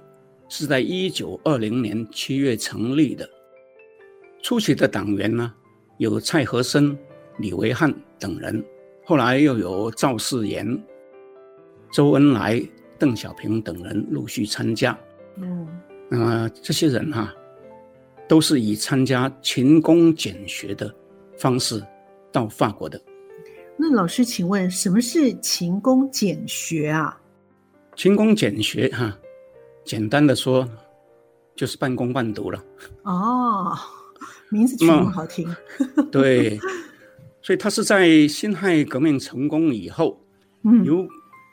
[0.48, 3.30] 是在一九二零年七月成立的。
[4.42, 5.54] 初期的党员呢，
[5.98, 6.98] 有蔡和森、
[7.40, 8.64] 李维汉等人，
[9.06, 10.82] 后来又有赵世炎、
[11.92, 12.62] 周恩来、
[12.98, 14.98] 邓小平等人陆续参加。
[15.38, 15.68] 嗯，
[16.10, 17.36] 那么这些人哈、啊。
[18.30, 20.94] 都是以参加勤工俭学的
[21.36, 21.84] 方式
[22.32, 23.02] 到法国的。
[23.76, 27.20] 那老师，请问什么是勤工俭学啊？
[27.96, 29.18] 勤工俭学哈，
[29.84, 30.70] 简单的说
[31.56, 32.64] 就是半工半读了。
[33.02, 33.76] 哦，
[34.50, 35.50] 名字取得好听。
[36.12, 36.60] 对，
[37.42, 40.22] 所以他是在辛亥革命成功以后，
[40.64, 41.08] 嗯，有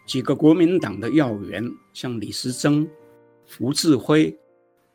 [0.06, 2.86] 几个国民党的要员，像李时珍、
[3.58, 4.38] 胡志辉，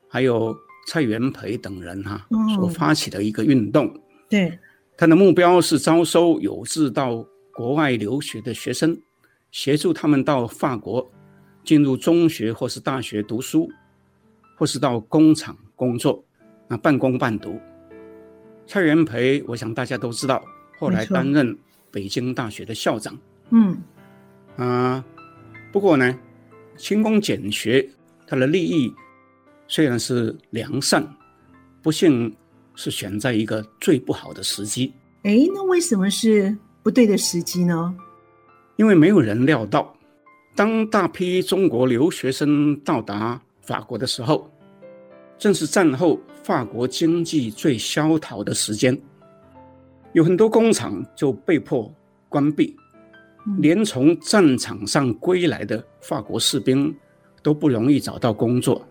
[0.08, 0.56] 还有。
[0.88, 4.60] 蔡元培等人哈、啊、所发起的一个运动，嗯、对，
[4.98, 9.00] 他的目标是招收有志到国外留学的学生，
[9.52, 11.10] 协助他们到法国
[11.63, 13.70] 进入中学或是大学读书，
[14.58, 16.24] 或是到工厂工作，
[16.67, 17.60] 那半工半读。
[18.65, 20.44] 蔡元培，我想大家都知道，
[20.80, 21.58] 后来担任
[21.91, 23.17] 北京大学的校长。
[23.52, 23.78] 嗯，
[24.58, 25.06] 啊，
[25.72, 26.17] 不过呢，
[26.76, 27.88] 勤工俭学，
[28.26, 28.94] 他的利益。
[29.72, 31.02] 虽然是良善，
[31.82, 32.36] 不幸
[32.76, 34.92] 是选在一个最不好的时机。
[35.24, 36.54] 哎，那为什么是
[36.84, 37.96] 不对的时机呢？
[38.76, 39.96] 因为没有人料到，
[40.58, 44.52] 当大批中国留学生到达法国的时候，
[45.38, 49.02] 正是战后法国经济最萧条的时间，
[50.12, 51.90] 有很多工厂就被迫
[52.28, 52.76] 关闭，
[53.60, 56.94] 连从战场上归来的法国士兵
[57.42, 58.86] 都不容易找到工作。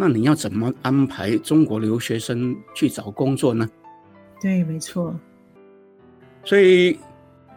[0.00, 3.68] 那你要怎么安排中国留学生去找工作呢？
[4.40, 5.12] 对，没错。
[6.44, 6.96] 所以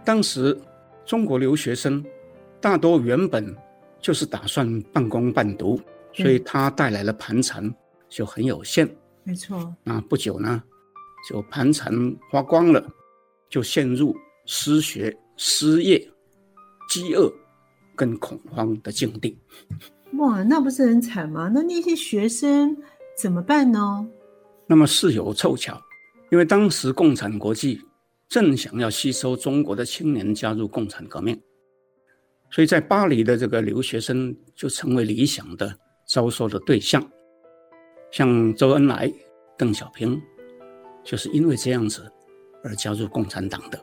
[0.04, 0.60] 当时
[1.06, 2.04] 中国留学生
[2.60, 3.56] 大多原本
[3.99, 5.80] 就是打算半工半读，
[6.12, 7.71] 所以他带来的盘缠
[8.10, 8.89] 就很有限。
[9.23, 9.71] 没错。
[9.84, 10.63] 那不久呢，
[11.30, 11.93] 就盘缠
[12.32, 12.84] 花光了，
[13.49, 15.99] 就陷入失学、失业、
[16.89, 17.32] 饥饿
[17.95, 19.38] 跟恐慌的境地。
[20.17, 21.50] 哇，那不是很惨吗？
[21.54, 22.76] 那那些学生
[23.17, 24.08] 怎么办呢？
[24.67, 25.82] 那么事有凑巧，
[26.32, 27.82] 因为当时共产国际
[28.30, 31.39] 正想要吸收中国的青年加入共产革命，
[32.50, 35.74] 所以在巴黎的这个留学生就成为理想的
[36.08, 37.06] 招收的对象。
[38.12, 39.12] 像周恩来、
[39.58, 40.21] 邓小平，
[41.04, 42.10] 就是因为这样子
[42.63, 43.80] 而加入共产党的。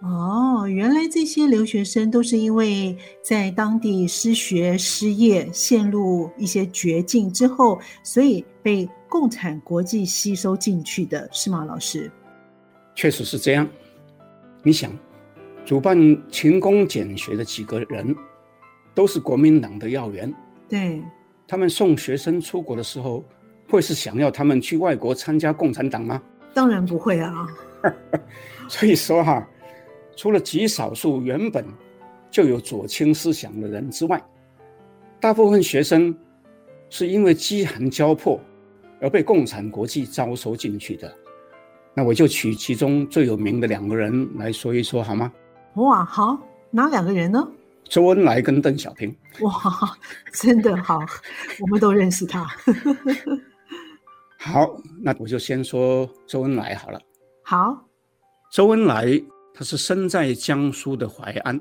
[0.00, 12.10] 哦，原来这些留学生都是因为在当地失学、失业，陷入一些绝境之后，所以被共产国际吸收进去的，是吗，老师？
[12.94, 13.66] 确实是这样。
[14.62, 14.90] 你想，
[15.64, 15.96] 主办
[16.30, 18.14] 勤工俭学的几个人，
[18.94, 20.32] 都是国民党的要员。
[20.68, 21.02] 对。
[21.46, 23.24] 他们送学生出国的时候，
[23.68, 26.20] 会是想要他们去外国参加共产党吗？
[26.52, 27.46] 当然不会啊。
[28.68, 29.46] 所以说哈。
[30.16, 31.64] 除了极少数原本
[32.30, 34.22] 就有左倾思想的人之外，
[35.20, 36.16] 大部分学生
[36.90, 38.40] 是因为饥寒交迫
[39.00, 41.12] 而被共产国际招收进去的。
[41.94, 45.32] 那我就取其中最有名的两个人来说一说，好吗？
[45.74, 46.38] 哇，好，
[46.70, 47.48] 哪两个人呢？
[47.84, 49.14] 周恩来跟邓小平。
[49.40, 49.52] 哇，
[50.32, 50.98] 真的好，
[51.60, 52.44] 我们都认识他。
[54.38, 57.00] 好，那我就先说周恩来好了。
[57.42, 57.86] 好，
[58.52, 59.22] 周恩来。
[59.56, 61.56] 他是生在江苏的淮安，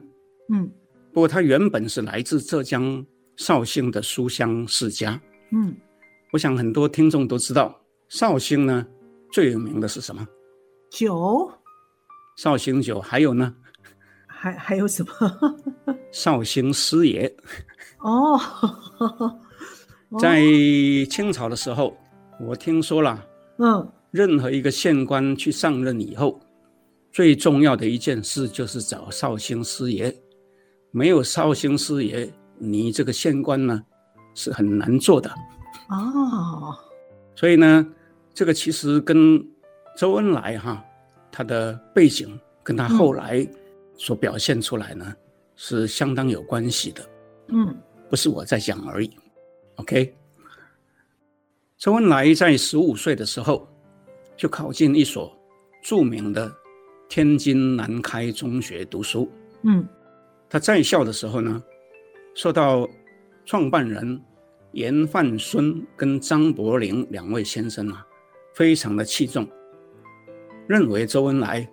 [0.52, 0.68] 嗯，
[1.14, 3.06] 不过他原本是来自浙江
[3.38, 5.76] 绍兴的书香世家，嗯，
[6.32, 7.80] 我想很多听众都知道，
[8.10, 8.84] 绍兴呢
[9.32, 10.28] 最有名的是什么？
[10.90, 11.52] 酒，
[12.36, 13.56] 绍兴酒，还有呢？
[14.26, 15.56] 还还有什么？
[16.12, 17.32] 绍兴师爷。
[18.00, 18.40] 哦，
[20.20, 20.42] 在
[21.10, 21.96] 清朝的时候，
[22.42, 23.24] 我听说了，
[23.60, 26.42] 嗯，任何一个县官去上任以后。
[27.14, 30.12] 最重要的一件事就是找绍兴师爷，
[30.90, 33.80] 没有绍兴师爷，你这个县官呢
[34.34, 35.30] 是很难做的。
[35.90, 36.76] 哦，
[37.36, 37.88] 所以呢，
[38.34, 39.40] 这个其实跟
[39.96, 40.84] 周恩来哈
[41.32, 42.28] 他的背景
[42.64, 43.48] 跟他后来
[43.96, 45.16] 所表现出来呢、嗯、
[45.56, 47.10] 是相当有关系的。
[47.50, 47.78] 嗯，
[48.10, 49.12] 不是我在讲而已。
[49.76, 50.12] OK，
[51.78, 53.68] 周恩来在十五岁的时候
[54.36, 55.32] 就考进一所
[55.84, 56.52] 著名的。
[57.14, 59.30] 天津南开中学读书，
[59.62, 59.88] 嗯，
[60.50, 61.64] 他在校的时候呢，
[62.34, 62.90] 受到
[63.46, 64.20] 创办人
[64.72, 68.04] 严范孙跟张伯苓两位先生啊，
[68.56, 69.48] 非常的器重，
[70.66, 71.70] 认为周恩来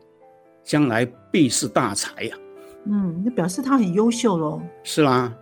[0.63, 2.85] 将来必是大才呀、啊。
[2.85, 4.61] 嗯，那表示他很优秀喽。
[4.85, 5.35] 是啦，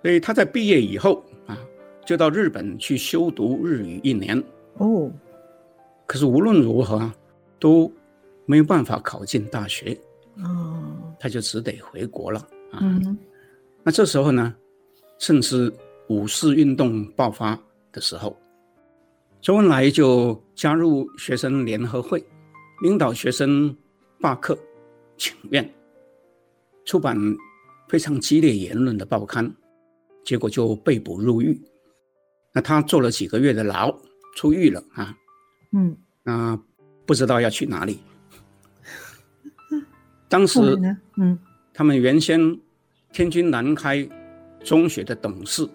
[0.00, 1.58] 所以他在毕业以后啊，
[2.06, 4.42] 就到日本去修读日语一年。
[4.78, 5.12] 哦，
[6.06, 7.12] 可是无论如何
[7.58, 7.92] 都。
[8.50, 9.96] 没有办法考进大学，
[10.38, 12.40] 哦，他就只得回国了
[12.72, 12.80] 啊。
[12.82, 13.16] 嗯，
[13.84, 14.52] 那这时候呢，
[15.20, 15.72] 正是
[16.08, 17.56] 五四运动爆发
[17.92, 18.36] 的时候，
[19.40, 22.20] 周恩来就加入学生联合会，
[22.82, 23.72] 领导学生
[24.20, 24.58] 罢课、
[25.16, 25.72] 请愿，
[26.84, 27.16] 出版
[27.88, 29.48] 非常激烈言论的报刊，
[30.24, 31.56] 结果就被捕入狱。
[32.52, 33.96] 那他坐了几个月的牢，
[34.34, 35.14] 出狱了啊。
[35.70, 36.60] 嗯，那
[37.06, 38.00] 不知道要去哪里。
[40.30, 40.60] 当时，
[41.16, 41.36] 嗯，
[41.74, 42.56] 他们原先
[43.12, 44.08] 天津南开
[44.62, 45.68] 中学的董事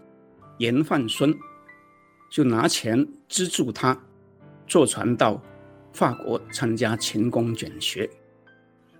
[0.60, 1.36] 严范孙
[2.32, 4.02] 就拿钱资助他
[4.66, 5.42] 坐船到
[5.92, 8.10] 法国参加勤工俭学。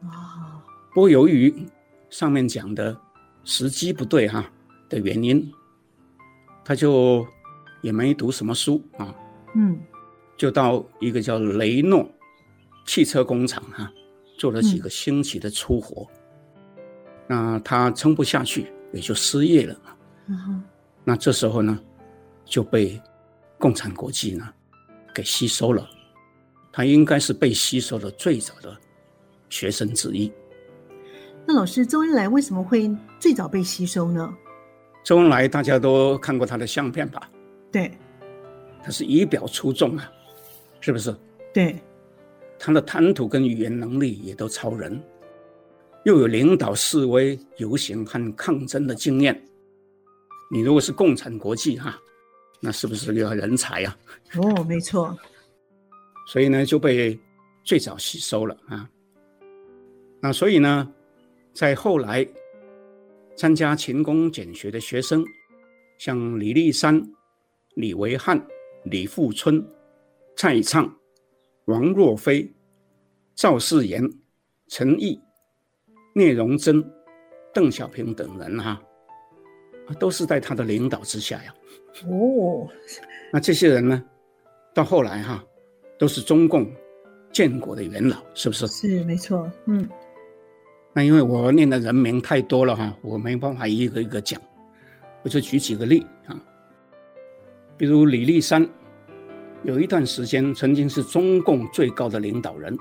[0.04, 0.62] 啊，
[0.94, 1.66] 不过由于
[2.10, 2.96] 上面讲的
[3.46, 4.52] 时机不对哈
[4.90, 5.50] 的原因，
[6.66, 7.26] 他就
[7.82, 9.16] 也没读什么书啊，
[9.56, 9.80] 嗯，
[10.36, 12.10] 就到一个叫雷诺
[12.86, 13.90] 汽车工厂哈。
[14.38, 16.08] 做了几个星期的粗活，
[16.78, 16.84] 嗯、
[17.28, 19.76] 那他撑不下去，也就失业了。
[20.28, 20.64] 嗯、
[21.04, 21.80] 那这时候呢，
[22.44, 23.02] 就被
[23.58, 24.48] 共产国际呢
[25.14, 25.88] 给吸收了。
[26.72, 28.76] 他应该是被吸收的最早的
[29.50, 30.32] 学生之一。
[31.46, 34.36] 那老师，周恩来为什么会最早被吸收呢？
[35.04, 37.30] 周恩来大家都看过他的相片吧？
[37.72, 37.98] 对，
[38.84, 40.12] 他是仪表出众啊，
[40.82, 41.16] 是不是？
[41.54, 41.82] 对。
[42.58, 45.02] 他的谈吐跟语言能力也都超人，
[46.04, 49.40] 又有领导示威游行和抗争的经验。
[50.52, 52.00] 你如果是共产国际哈，
[52.62, 53.98] 那是不是个人才呀？
[54.36, 55.16] 哦，没错。
[56.28, 57.20] 所以呢，就被
[57.64, 58.90] 最早吸收了啊。
[60.22, 60.92] 那所以呢，
[61.54, 62.28] 在后来
[63.36, 65.24] 参加勤工俭学的学生，
[65.98, 67.02] 像李立三、
[67.76, 68.44] 李维汉、
[68.86, 69.64] 李富春、
[70.36, 70.92] 蔡畅。
[71.66, 72.54] 王若飞、
[73.34, 74.08] 赵世炎、
[74.68, 75.20] 陈毅、
[76.14, 76.84] 聂荣臻、
[77.52, 78.80] 邓小平等人哈，
[79.88, 81.56] 啊，都是在他的领导之下呀。
[82.08, 82.70] 哦，
[83.34, 84.04] 那这些人呢，
[84.76, 85.44] 到后来哈，
[85.98, 86.72] 都是中共
[87.32, 88.68] 建国的元老，是不是？
[88.68, 89.52] 是，没错。
[89.66, 89.90] 嗯，
[90.94, 94.40] 那因为我念的人名太多了哈，我没办法一个一个讲，
[95.24, 96.40] 我就举几个例啊，
[97.76, 98.70] 比如李立三。
[99.66, 102.78] 有一段时间，曾经是中共最高的领导人，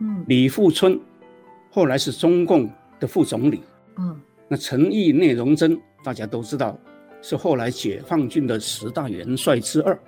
[0.00, 0.98] 嗯，李富春
[1.68, 2.70] 后来是中共
[3.00, 3.60] 的副总理。
[3.96, 4.16] 嗯，
[4.46, 6.78] 那陈毅、聂荣臻大家都知道，
[7.20, 9.98] 是后来解放军的十大元帅之二。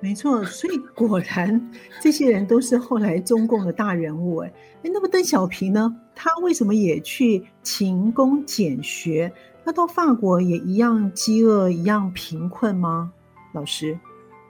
[0.00, 1.70] 没错，所以果然
[2.02, 4.36] 这些人都是后来中共的大人物。
[4.36, 5.96] 哎，哎，那么邓小平呢？
[6.14, 9.32] 他为什么也去勤工俭学？
[9.64, 13.10] 他到法国也一样饥饿，一样贫困吗？
[13.54, 13.98] 老师？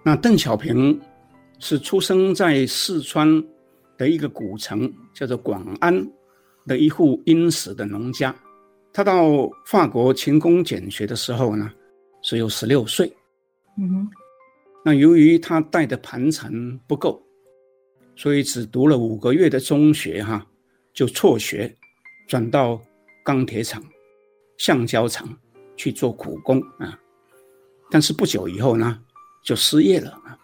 [0.02, 1.00] 那邓小平
[1.58, 3.42] 是出生在四川
[3.96, 6.06] 的一个古城，叫做广安
[6.66, 8.34] 的一户殷实的农家。
[8.92, 11.70] 他到法国勤工俭学的时候呢，
[12.22, 13.12] 只有十六岁。
[13.78, 14.10] 嗯哼，
[14.84, 17.22] 那由于他带的盘缠不够，
[18.16, 20.44] 所以只读了五个月的中学，哈，
[20.92, 21.72] 就辍学，
[22.26, 22.80] 转到
[23.24, 23.82] 钢铁厂、
[24.56, 25.28] 橡胶厂
[25.76, 26.98] 去做苦工啊。
[27.90, 29.00] 但是不久以后呢，
[29.44, 30.38] 就失业了啊。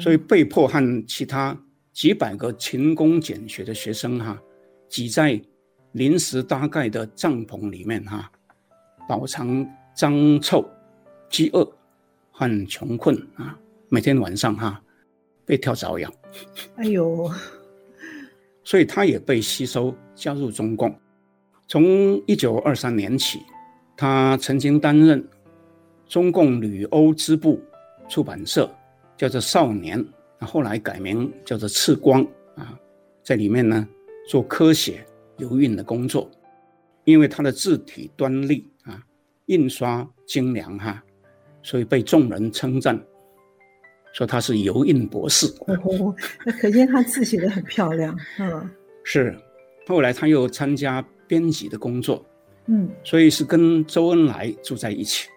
[0.00, 1.58] 所以被迫和其他
[1.92, 4.40] 几百个勤工俭学的学生哈，
[4.88, 5.40] 挤在。
[5.92, 8.30] 临时搭盖的帐篷里面，哈，
[9.08, 10.62] 饱尝脏臭、
[11.30, 11.66] 饥饿
[12.30, 13.58] 和穷困啊！
[13.88, 14.78] 每天晚上哈，
[15.46, 16.12] 被跳蚤咬。
[16.74, 17.30] 哎呦！
[18.62, 20.94] 所以他也被吸收加入中共。
[21.66, 23.38] 从一九二三年起，
[23.96, 25.26] 他曾经担任
[26.06, 27.58] 中共旅欧支部
[28.06, 28.70] 出版社，
[29.16, 30.04] 叫做《少年》，
[30.46, 32.22] 后来改名叫做《赤光》
[32.56, 32.78] 啊，
[33.22, 33.88] 在里面呢
[34.28, 35.04] 做科学。
[35.38, 36.30] 油印的工作，
[37.04, 38.98] 因为他的字体端丽啊，
[39.48, 41.04] 印刷精良哈，
[41.62, 42.98] 所以被众人称赞，
[44.14, 45.46] 说他是油印博士。
[45.66, 48.18] 哦，那可见他字写的很漂亮。
[48.38, 48.70] 嗯，
[49.04, 49.36] 是。
[49.86, 52.24] 后来他又参加编辑的工作，
[52.64, 55.28] 嗯，所以是跟周恩来住在一起，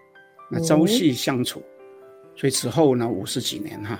[0.50, 1.62] 那朝夕相处。
[2.36, 3.98] 所以此后呢，五十几年哈，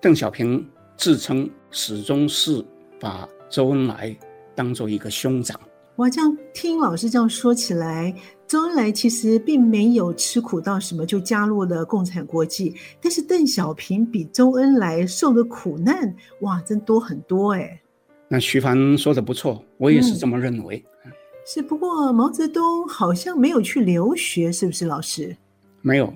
[0.00, 0.66] 邓小平
[0.96, 2.64] 自称始终是
[3.00, 4.16] 把周恩来。
[4.54, 5.56] 当做一个兄长，
[5.98, 6.10] 哇！
[6.10, 8.12] 这样听老师这样说起来，
[8.44, 17.80] 周恩来其实并没有吃苦到什么就加入了共产国际，但是邓小平比周恩来受的苦难，哇，真多很多哎。
[18.26, 20.84] 那徐帆说的不错，我也是这么认为。
[21.04, 21.12] 嗯、
[21.46, 25.36] 是，不过毛泽东好像没有去留学，是不是老师？
[25.82, 26.12] 没有，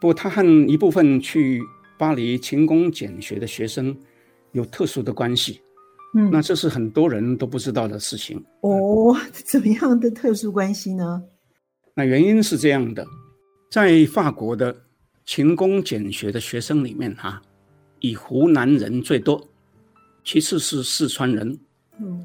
[0.00, 1.62] 不过他和一部分去
[1.98, 3.96] 巴黎勤工俭学的学生
[4.52, 5.60] 有特殊的关系。
[6.14, 9.14] 嗯，那这是很多人都不知道的事情哦。
[9.44, 11.22] 怎么样的特殊关系呢？
[11.94, 13.06] 那原因是这样的，
[13.70, 14.74] 在法国的
[15.26, 17.42] 勤工俭学的学生里面，哈，
[18.00, 19.46] 以湖南人最多，
[20.24, 21.58] 其次是四川人。
[22.00, 22.24] 嗯，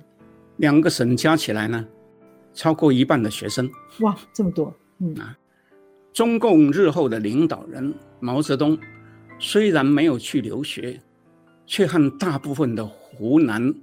[0.57, 1.86] 两个省加起来呢，
[2.53, 3.69] 超过一半的学生。
[3.99, 4.74] 哇，这么多！
[4.99, 5.38] 嗯啊，
[6.14, 8.78] 中共日后的领导人毛泽东
[9.39, 11.01] 虽然没有去留学，
[11.66, 13.74] 却和大部分的湖南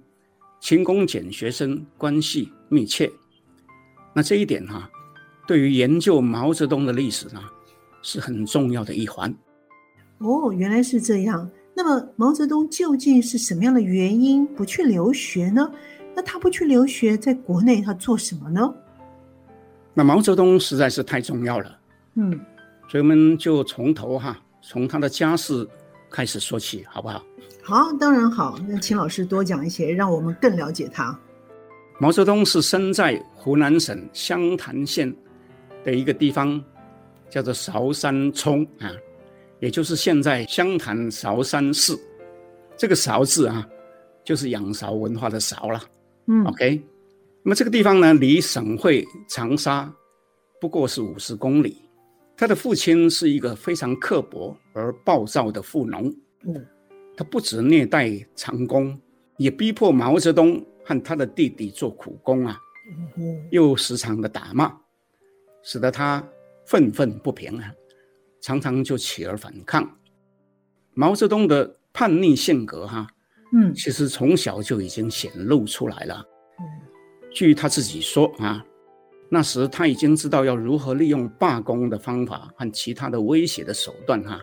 [0.61, 3.11] 勤工俭学生关系密切，
[4.14, 4.91] 那这一点哈、啊，
[5.47, 7.41] 对于研究毛泽东的历史呢，
[8.01, 9.35] 是很重要的一环。
[10.18, 11.51] 哦，原来是这样。
[11.74, 15.68] 那么毛泽东究竟是什么样的原因不去留学呢？
[16.14, 18.72] 那他不去留学，在国内他做什么呢？
[19.95, 21.80] 那毛泽东实在是太重要了，
[22.14, 22.30] 嗯，
[22.88, 25.66] 所以我们就从头哈，从他的家世
[26.11, 27.24] 开始说起，好不好？
[27.62, 28.58] 好，当然好。
[28.66, 31.18] 那请老师多讲一些，让我们更了解他。
[31.98, 35.14] 毛泽东是生在湖南省湘潭县
[35.84, 36.62] 的一个地方，
[37.28, 38.90] 叫做韶山冲啊，
[39.61, 41.94] 也就是现在湘潭韶山市。
[42.76, 43.68] 这个韶字啊，
[44.24, 45.82] 就是仰韶文化的韶了。
[46.26, 46.82] 嗯，OK。
[47.42, 49.92] 那么这个地方呢，离省会长沙
[50.61, 51.76] 不过是五十公里。
[52.41, 56.05] 他的父亲是一个非常刻薄而暴躁的富农。
[56.47, 56.66] 嗯。
[57.14, 58.99] 他不止虐待长工，
[59.36, 62.59] 也逼迫毛泽东和他的弟弟做苦工啊，
[63.51, 64.74] 又时常的打骂，
[65.62, 66.26] 使得他
[66.64, 67.70] 愤愤不平啊，
[68.41, 69.99] 常常就起而反抗。
[70.95, 73.07] 毛泽东的叛逆性格哈，
[73.53, 76.26] 嗯，其实从小就已经显露出来了。
[76.59, 76.64] 嗯，
[77.34, 78.64] 据他自己说啊，
[79.31, 84.39] 那时他已经知道要如何利用罢工的方法和其他的威胁的手段哈，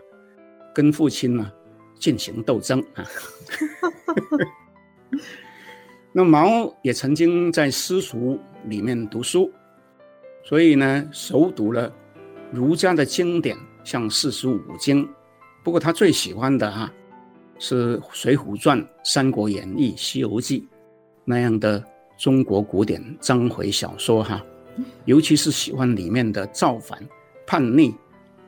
[0.74, 1.52] 跟父亲呢。
[2.00, 3.04] 进行斗争啊！
[6.12, 9.50] 那毛也曾经在私塾里面读书，
[10.44, 11.92] 所以呢，熟读了
[12.52, 15.08] 儒家的经典，像四书五经。
[15.64, 16.88] 不过他最喜欢的哈、
[17.58, 20.60] 是《水浒传》《三国演义》《西游记》
[21.24, 21.84] 那样的
[22.16, 24.40] 中国古典章回小说哈、
[25.04, 26.98] 尤其是喜欢里面的造反、
[27.46, 27.94] 叛逆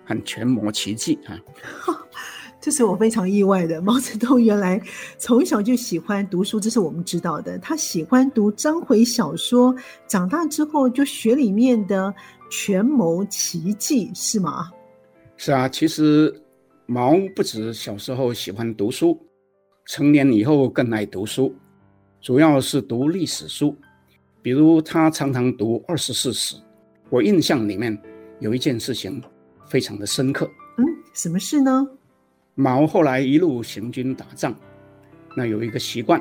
[0.05, 1.39] 和权谋奇迹啊。
[2.62, 3.81] 这是我非常意外的。
[3.81, 4.78] 毛泽东原来
[5.16, 7.57] 从小就喜欢读书，这是我们知道的。
[7.57, 9.74] 他喜欢读章回小说，
[10.07, 12.14] 长大之后就学里面的
[12.51, 14.70] 权谋奇迹，是吗？
[15.39, 16.31] 是啊，其实
[16.85, 19.18] 毛不止小时候喜欢读书，
[19.87, 21.55] 成年以后更爱读书，
[22.20, 23.74] 主要是读历史书。
[24.43, 26.57] 比如他常常读《二十四史》，
[27.11, 27.97] 我印象里面
[28.38, 29.22] 有一件事情
[29.66, 30.51] 非常的深刻。
[30.78, 31.86] 嗯，什么事呢？
[32.55, 34.55] 毛后来一路行军打仗，
[35.36, 36.20] 那有一个习惯，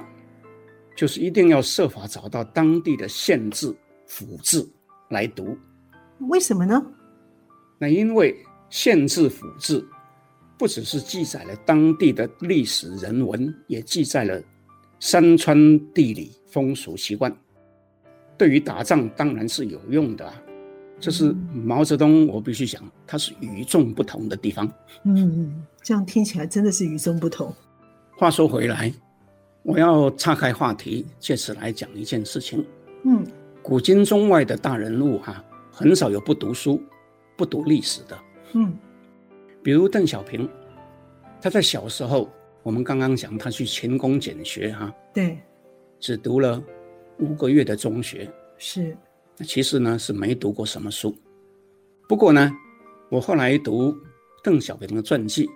[0.96, 3.74] 就是一定要设法找到当地的县志、
[4.06, 4.66] 府志
[5.10, 5.58] 来读。
[6.28, 6.86] 为什么呢？
[7.78, 8.36] 那因为
[8.70, 9.86] 县志、府志
[10.58, 14.42] 不只是记载了当地的历史人文，也记载了
[15.00, 15.58] 山川
[15.94, 17.34] 地理、风俗习惯，
[18.40, 20.34] 对于打仗当然是有用的啊。
[21.00, 24.70] 这是毛泽东，我必须讲，他是与众不同的地方。
[25.04, 27.54] 嗯，这样听起来真的是与众不同。
[28.18, 28.92] 话说回来，
[29.64, 32.66] 我要岔开话题，借此来讲一件事情。
[33.04, 33.26] 嗯，
[33.64, 36.82] 古今中外的大人物哈、啊，很少有不读书、
[37.38, 38.20] 不读历史的。
[38.54, 38.74] 嗯，
[39.64, 40.50] 比如邓小平，
[41.42, 42.30] 他在小时候，
[42.62, 45.40] 我们刚刚讲他去勤工俭学哈、啊，对，
[45.98, 46.62] 只读了
[47.20, 48.30] 五个月的中学。
[48.58, 48.96] 是。
[49.46, 51.16] 其实呢是没读过什么书，
[52.10, 52.52] 不过呢，
[53.10, 53.96] 我后来读
[54.44, 55.50] 邓小平的传记，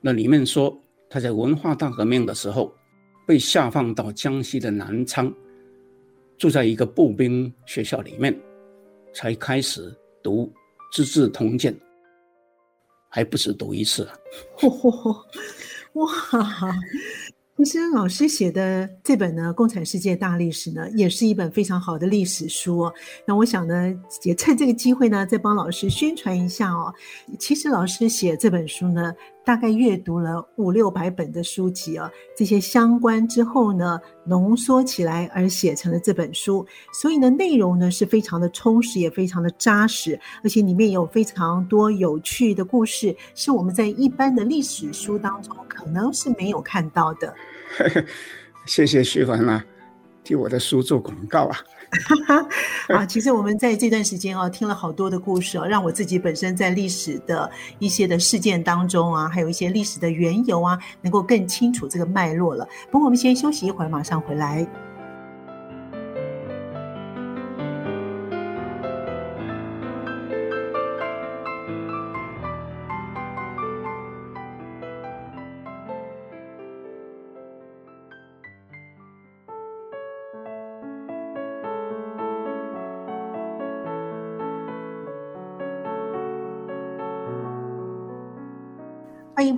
[0.00, 0.80] 那里面说
[1.10, 2.72] 他在文化大革命的时候
[3.26, 5.34] 被下放到江西的南昌，
[6.36, 8.32] 住在一个步兵学校里面，
[9.12, 9.92] 才开始
[10.22, 10.46] 读
[10.94, 11.74] 《资治通鉴》，
[13.08, 14.14] 还不止读一次啊！
[15.94, 16.06] 哇！
[17.64, 22.94] 其实老师写的这本呢《共产世界大历史》呢，也是一本非常好的历史书哦。
[23.26, 23.92] 那我想呢，
[24.22, 26.94] 也趁这个机会呢，再帮老师宣传一下哦。
[27.36, 29.12] 其实老师写这本书呢，
[29.44, 36.64] 大概阅读了五六百本的书籍啊，这些相关之后呢，浓缩起来而写成了这本书。
[36.92, 47.34] 所以呢，内容呢是非常的充实，也非常的扎实，而且里面有非常多有趣的故事，是我们在一般的历史书当中可能是没有看到的。
[48.66, 49.64] 谢谢徐凡啊，
[50.22, 51.58] 替我的书做广告啊。
[52.94, 62.68] 啊，其实我们在这段时间啊，听了好多的故事啊，让我自己本身在历史的一些的事件当中啊，还有一些历史的缘由啊，能够更清楚这个脉络了。
[62.90, 64.66] 不过我们先休息一会儿，马上回来。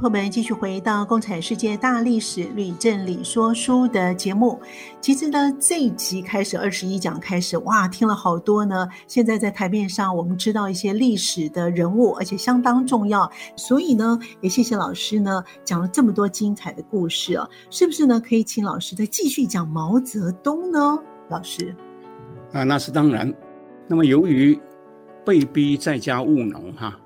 [0.01, 4.59] 朋友们继续回到《共产世界大历史吕振理说书》的节目。
[4.98, 8.88] 其实呢，这一集开始二十一讲开始，哇，听了好多呢。
[9.07, 13.30] 现在在台面上，我们知道一些历史的人物，而且相当重要。
[13.57, 18.18] 所以呢，也谢谢老师呢，讲了这么多精彩的故事啊，是不是呢？
[18.18, 20.98] 可以请老师再继续讲毛泽东呢？
[21.28, 21.76] 老师，
[22.55, 23.30] 啊，那是当然。
[23.86, 24.59] 那么由于
[25.26, 26.98] 被逼在家务农，哈。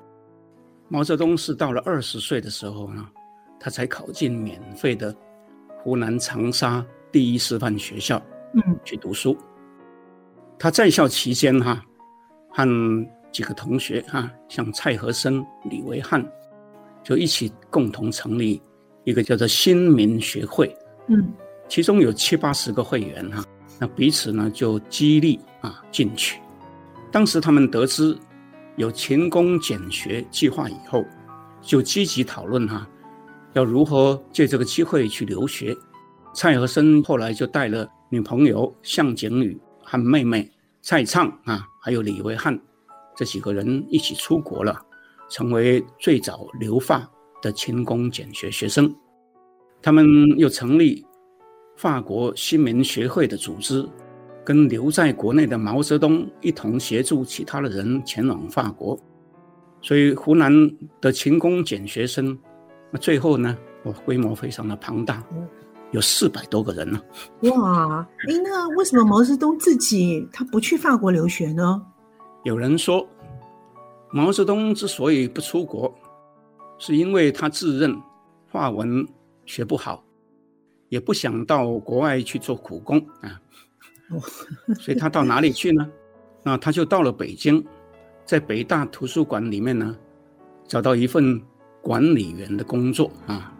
[0.88, 3.08] 毛泽东是到了二十岁的时候呢，
[3.58, 5.14] 他才考进免费的
[5.78, 8.22] 湖南长沙第一师范学校，
[8.52, 9.36] 嗯，去读书。
[10.58, 11.82] 他在校期间哈，
[12.50, 16.24] 和几个同学哈，像蔡和森、李维汉，
[17.02, 18.60] 就一起共同成立
[19.04, 20.72] 一个叫做新民学会，
[21.08, 21.32] 嗯，
[21.66, 23.42] 其中有七八十个会员哈，
[23.80, 26.38] 那彼此呢就激励啊进取。
[27.10, 28.16] 当时他们得知。
[28.76, 31.04] 有勤工俭学计划以后，
[31.60, 32.88] 就积极讨论哈，
[33.52, 35.76] 要如何借这个机会去留学。
[36.34, 40.50] 蔡和森后来就带了女朋友向景宇和妹妹
[40.82, 42.58] 蔡畅啊，还有李维汉
[43.16, 44.76] 这几个人一起出国了，
[45.30, 47.08] 成为最早留法
[47.40, 48.92] 的勤工俭学学生。
[49.80, 50.06] 他们
[50.36, 51.06] 又成立
[51.76, 53.88] 法国新民学会的组织。
[54.44, 58.98] 跟留在国内的毛泽东一同协助其他的人前往法国，
[59.80, 60.52] 所以湖南
[61.00, 62.38] 的勤工俭学生，
[62.90, 65.24] 那最后呢，哦，规模非常的庞大，
[65.92, 67.00] 有四百多个人呢。
[67.42, 71.82] 哇，哎，那为什么毛泽东自己他不去法国留学呢？
[72.44, 73.08] 有人说，
[74.12, 75.92] 毛泽东之所以不出国，
[76.78, 77.96] 是因为他自认
[78.46, 79.06] 法文
[79.46, 80.04] 学不好，
[80.90, 83.40] 也不想到国外去做苦工啊。
[84.80, 85.88] 所以他到哪里去呢？
[86.42, 87.64] 那他就到了北京，
[88.24, 89.96] 在北大图书馆里面呢，
[90.68, 91.40] 找到一份
[91.80, 93.52] 管理员的工作啊。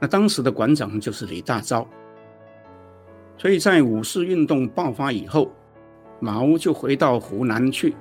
[0.00, 1.86] 那当时的馆长就是李大钊。
[3.38, 5.50] 所以在五四运动爆发以后，
[6.20, 7.94] 毛就回到湖南去，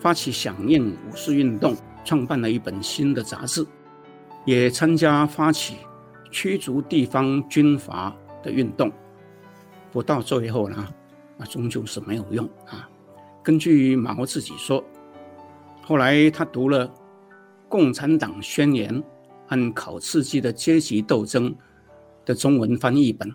[0.00, 3.64] 发起响应五四运动，创办了一本新的杂志，
[4.44, 5.76] 也参加发起
[6.30, 8.90] 驱逐地方军阀的运动。
[9.94, 10.88] 不到最后呢，
[11.38, 12.90] 啊，终究是没有用啊。
[13.44, 14.82] 根据毛自己说，
[15.82, 16.88] 后来他读了
[17.68, 18.92] 《共产党宣言》
[19.46, 21.54] 和考刺激的阶级斗争
[22.24, 23.32] 的中文翻译本。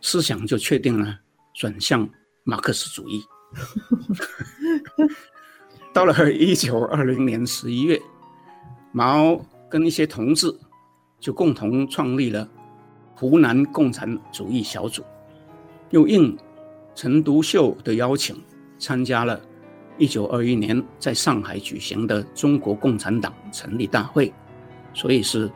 [0.00, 1.18] 思想就确定了，
[1.54, 2.08] 转向
[2.44, 3.22] 马克思主义。
[5.92, 8.00] 到了一九二零年十一月，
[8.90, 10.50] 毛跟一些同志
[11.20, 12.48] 就共同创立了
[13.14, 15.02] 湖南共产主义小组，
[15.94, 16.36] 又应
[16.96, 18.34] 陈独秀的邀请，
[18.80, 19.40] 参加了
[19.96, 24.34] 一九二一年在上海举行的中国共产党成立大会，
[24.92, 25.48] 所以是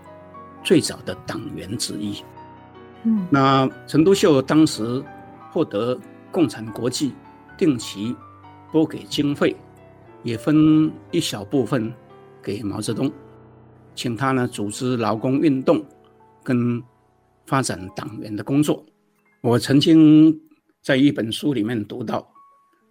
[0.62, 2.22] 最早的党员之一。
[3.02, 5.02] 嗯，那陈独秀当时
[5.50, 5.98] 获得
[6.30, 7.12] 共产国际
[7.56, 8.14] 定期
[8.70, 9.56] 拨给经费，
[10.22, 11.92] 也分一小部分
[12.40, 13.10] 给毛泽东，
[13.96, 15.84] 请他呢组织劳工运动
[16.44, 16.80] 跟
[17.44, 18.84] 发展党员的工作。
[19.40, 20.36] 我曾经
[20.82, 22.28] 在一本书里面读到，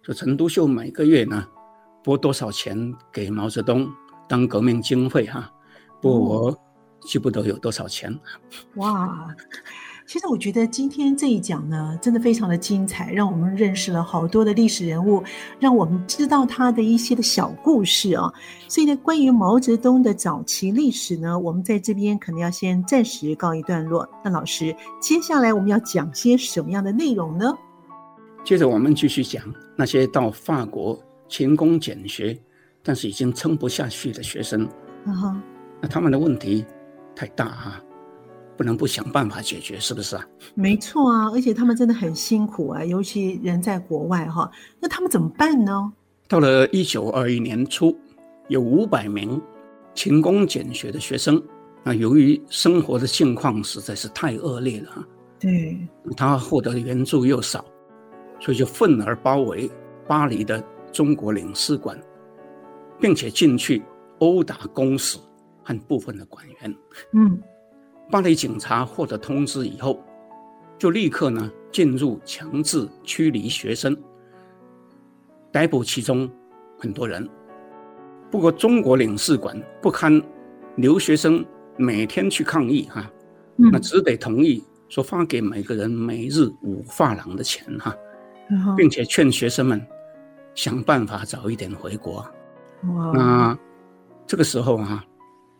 [0.02, 1.46] 说陈独秀每个月呢
[2.02, 3.86] 拨多少钱给毛泽东
[4.26, 5.52] 当革命经费哈，
[6.00, 6.58] 不过我
[7.02, 8.18] 记不得有多少钱。
[8.76, 9.28] 哇。
[10.08, 15.22] 其实我觉得今天这一讲呢，真的非常的精彩，让我们认识了好多的历史人物，
[15.60, 18.32] 让我们知道他的一些的小故事啊。
[18.68, 24.08] 所以呢，关于毛泽东的早期历史呢，我们在这边可能要先暂时告一段落。
[24.24, 27.52] 那老师，接下来我们要讲些什么样的内容呢？
[28.42, 29.44] 接着我们继续讲
[29.76, 30.98] 那些到法国
[31.28, 32.34] 勤工俭学，
[32.82, 34.66] 但是已经撑不下去的学生。
[35.04, 35.42] 啊哈，
[35.82, 36.64] 那他们的问题
[37.14, 37.82] 太大啊。
[38.58, 40.26] 不能不想办法解决，是不是啊？
[40.56, 44.50] 没错啊，而且他们真的很辛苦啊，尤其人在国外哈。
[44.80, 45.92] 那他们怎么办呢？
[46.26, 47.96] 到了一九二一年初，
[48.48, 49.40] 有五百名
[49.94, 51.40] 勤工俭学的学生，
[51.84, 55.06] 那由于生活的境况实在是太恶劣了，
[55.38, 55.78] 对，
[56.16, 57.64] 他获得的援助又少，
[58.40, 59.70] 所以就愤而包围
[60.08, 61.96] 巴黎的中国领事馆，
[62.98, 63.84] 并且进去
[64.18, 65.16] 殴打公使
[65.62, 66.76] 和部分的官员。
[67.12, 67.40] 嗯。
[68.10, 70.02] 巴黎警察获得通知以后，
[70.78, 73.94] 就立刻呢进入强制驱离学生，
[75.52, 76.30] 逮捕其中
[76.78, 77.28] 很多人。
[78.30, 80.22] 不过中国领事馆不堪
[80.76, 81.44] 留学生
[81.76, 83.10] 每天去抗议哈，
[83.56, 87.94] 嗯、那只得同意说发给每个人每日五法郎的钱哈，
[88.50, 89.86] 嗯、并且劝学生们
[90.54, 92.26] 想办法早一点回国。
[92.94, 93.58] 哇那
[94.26, 95.04] 这个时候啊，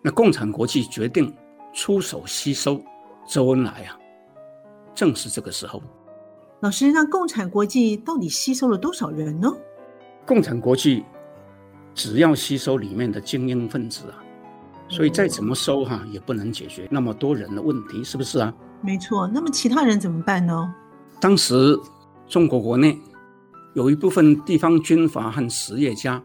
[0.00, 1.30] 那共产国际决定。
[1.72, 2.82] 出手吸收
[3.26, 3.98] 周恩来啊，
[4.94, 5.82] 正是这个时候。
[6.60, 9.48] 老师，那共产国际到底吸收了多少人呢？
[10.26, 11.04] 共产国际
[11.94, 14.18] 只要吸收里面的精英分子啊，
[14.88, 18.52] 所以再怎么收哈、啊，也不能解决那么多人的问题，是不是啊？
[18.80, 19.28] 没错。
[19.28, 20.74] 那么其他人怎么办呢？
[21.20, 21.78] 当时
[22.26, 22.98] 中国国内
[23.74, 26.22] 有一部分地方军阀和实业家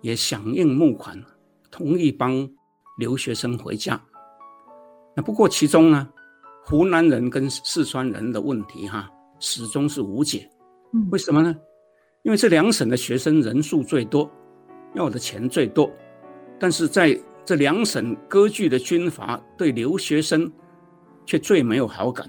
[0.00, 1.22] 也响应募款，
[1.70, 2.48] 同意帮
[2.98, 4.00] 留学生回家。
[5.16, 6.08] 那不过其中呢，
[6.64, 10.48] 湖南人跟四川人的问题哈、啊，始终是无解。
[11.10, 11.54] 为什么呢？
[12.22, 14.30] 因为这两省的学生人数最多，
[14.94, 15.90] 要的钱最多，
[16.58, 20.50] 但是在这两省割据的军阀对留学生
[21.24, 22.28] 却最没有好感，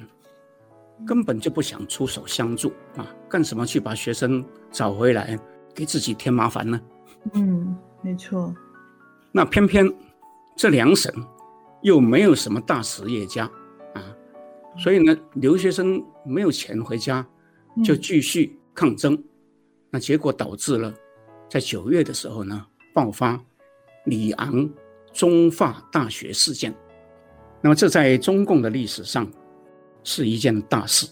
[1.05, 3.07] 根本就不想出手相助啊！
[3.29, 5.38] 干什么去把学生找回来，
[5.75, 6.79] 给自己添麻烦呢？
[7.34, 8.53] 嗯，没错。
[9.32, 9.86] 那偏偏
[10.55, 11.13] 这两省。
[11.82, 13.45] 又没有什么大实业家，
[13.93, 14.01] 啊，
[14.77, 17.25] 所以呢，留学生没有钱回家，
[17.84, 19.23] 就继续抗争，嗯、
[19.89, 20.93] 那结果导致了，
[21.49, 23.39] 在九月的时候呢，爆发
[24.05, 24.69] 里昂
[25.11, 26.73] 中法大学事件，
[27.61, 29.27] 那么这在中共的历史上
[30.03, 31.07] 是一件大事。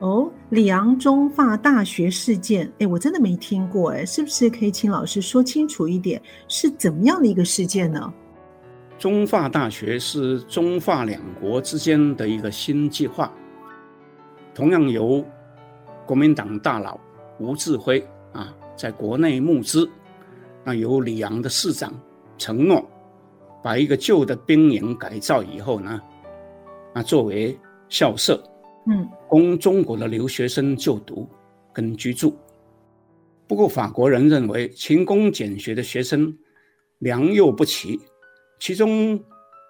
[0.00, 8.12] 哦，里昂中法大学事件，哎，我真的没听过，哎，是不是可以请老师说清楚一点，是怎么样的一个事件呢？
[8.98, 13.32] 中法大学是中法两国之间的一个新计划，
[14.52, 15.24] 同样由
[16.04, 16.98] 国民党大佬
[17.38, 19.88] 吴志辉啊在国内募资，
[20.64, 21.94] 那由里昂的市长
[22.36, 22.84] 承诺
[23.62, 26.02] 把一个旧的兵营改造以后呢，
[26.92, 27.56] 啊作为
[27.88, 28.42] 校舍，
[28.90, 31.28] 嗯，供中国的留学生就读
[31.72, 32.36] 跟居住。
[33.46, 36.36] 不过法国人认为勤工俭学的学生
[36.98, 37.96] 良莠不齐。
[38.58, 39.18] 其中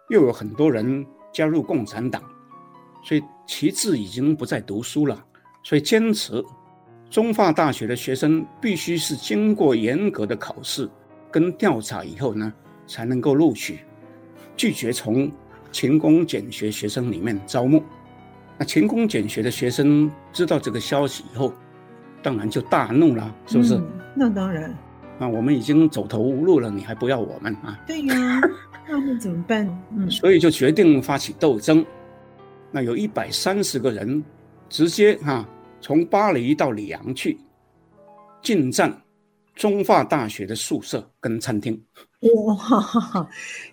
[0.09, 2.23] 又有很多人加入共产党，
[3.05, 5.25] 所以旗帜已经不再读书了，
[5.63, 6.43] 所以坚持
[7.11, 10.89] 中法大学的学生必须是经过严格的考试
[11.31, 12.53] 跟调查以后呢，
[12.87, 13.81] 才能够录取，
[14.57, 15.31] 拒绝从
[15.71, 17.83] 勤工俭学学生里面招募。
[18.59, 21.53] 那勤工俭学的学生知道这个消息以后，
[22.23, 23.75] 当然就大怒了，是不是？
[23.77, 23.87] 嗯、
[24.17, 24.75] 那当然。
[25.21, 27.79] 那我们已经走投无路了，你还不要我们啊？
[27.87, 28.41] 对呀，
[28.89, 29.67] 那那怎么办？
[29.97, 31.85] 嗯，所以就决定发起斗争。
[32.71, 34.25] 那有一百三十个人，
[34.69, 35.49] 直接哈、啊、
[35.81, 37.39] 从巴黎到里昂去，
[38.43, 38.93] 进占
[39.55, 41.81] 中法大学的宿舍跟餐厅。
[42.21, 43.29] 哇，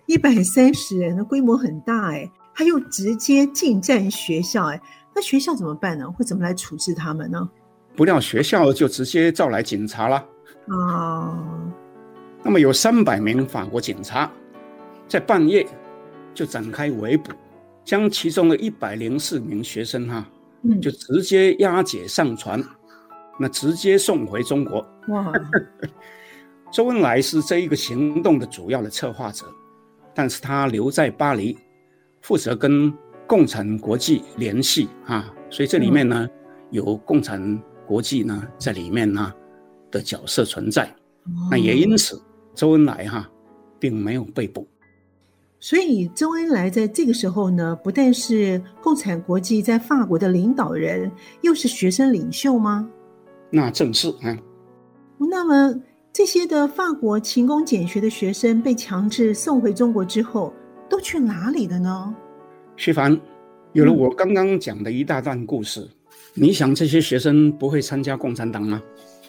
[0.06, 2.30] 一百三十人的规模很大哎。
[2.58, 4.80] 他又直接进占学校，哎，
[5.14, 6.10] 那学校怎么办呢？
[6.10, 7.46] 会怎么来处置他们呢？
[7.94, 10.24] 不料学校就直接召来警察了。
[10.68, 11.36] 哦，
[12.42, 14.30] 那么有三百名法国警察，
[15.08, 15.66] 在半夜
[16.34, 17.32] 就展开围捕，
[17.84, 20.28] 将其中的一百零四名学生哈，
[20.62, 22.62] 嗯，就直接押解上船，
[23.38, 24.86] 那直接送回中国。
[25.08, 25.32] 哇，
[26.72, 29.46] 周恩来是这一个行动的主要的策划者，
[30.14, 31.56] 但是他留在巴黎。
[32.22, 32.92] 负责跟
[33.24, 36.30] 共产国际联系啊，所以这里面呢、嗯、
[36.72, 39.32] 有共产国际呢在里面呢
[39.92, 40.86] 的角色存在，
[41.26, 42.20] 哦、那也因此
[42.52, 43.30] 周恩来哈、啊、
[43.78, 44.66] 并没有被捕。
[45.58, 51.10] 所以周恩来在这个时候呢，不但是共产国际在法国的领导人，
[51.42, 52.88] 又是学生领袖吗？
[53.50, 54.36] 那正是啊。
[55.18, 55.74] 那么
[56.12, 60.52] 这些的法国勤工俭学的学生被强制送回中国之后。
[60.88, 62.14] 都去哪里了呢？
[62.76, 63.20] 徐凡，
[63.72, 65.88] 有了我刚刚讲的一大段故事，嗯、
[66.34, 68.80] 你想这些学生不会参加共产党吗？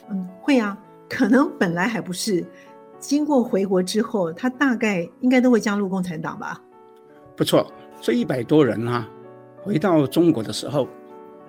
[0.08, 2.46] 嗯，会啊，可能本来还不是，
[2.98, 6.60] 经过回国之后，他大概应该都会加入共产党吧。
[7.36, 9.08] 不错，这一百多人啊，
[9.62, 10.88] 回到中国的时候，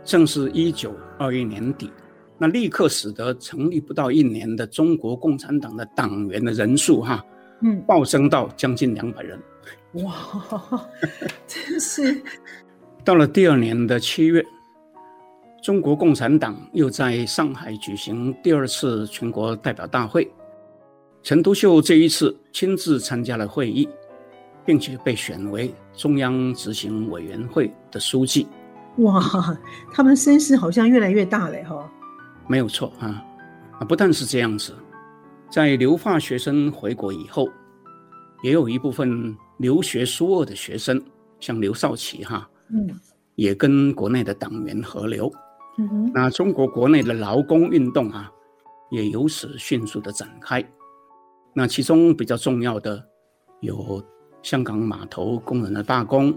[0.03, 1.91] 正是一九二一年底，
[2.37, 7.25] 那立刻使得成立不到一年的中国共产党的党员的人数哈、啊，
[7.61, 9.39] 嗯，暴增到将近两百人。
[9.93, 10.13] 哇，
[11.47, 12.21] 真是！
[13.03, 14.45] 到了第二年的七月，
[15.63, 20.31] 中国共产党又在上海举行第二次全国代表大会。
[21.21, 23.87] 陈独秀这一次亲自参加了会议，
[24.65, 28.47] 并且被选为中央执行委员会的书记。
[28.97, 29.21] 哇，
[29.93, 31.91] 他们声势好像越来越大了哈！
[32.47, 33.23] 没有错啊，
[33.79, 34.73] 啊，不但是这样子，
[35.49, 37.47] 在留法学生回国以后，
[38.43, 39.35] 也有一部分。
[39.59, 41.03] 留学苏俄的学生，
[41.41, 42.87] 像刘少奇哈，嗯，
[43.35, 45.29] 也跟国内的党员合流，
[45.77, 48.31] 嗯哼，那中国国内的劳工运动啊，
[48.89, 50.65] 也由此迅速的展开。
[51.59, 53.03] 那其中比较重要的
[53.59, 54.01] 有
[54.41, 56.33] 香港码头工人的罢工，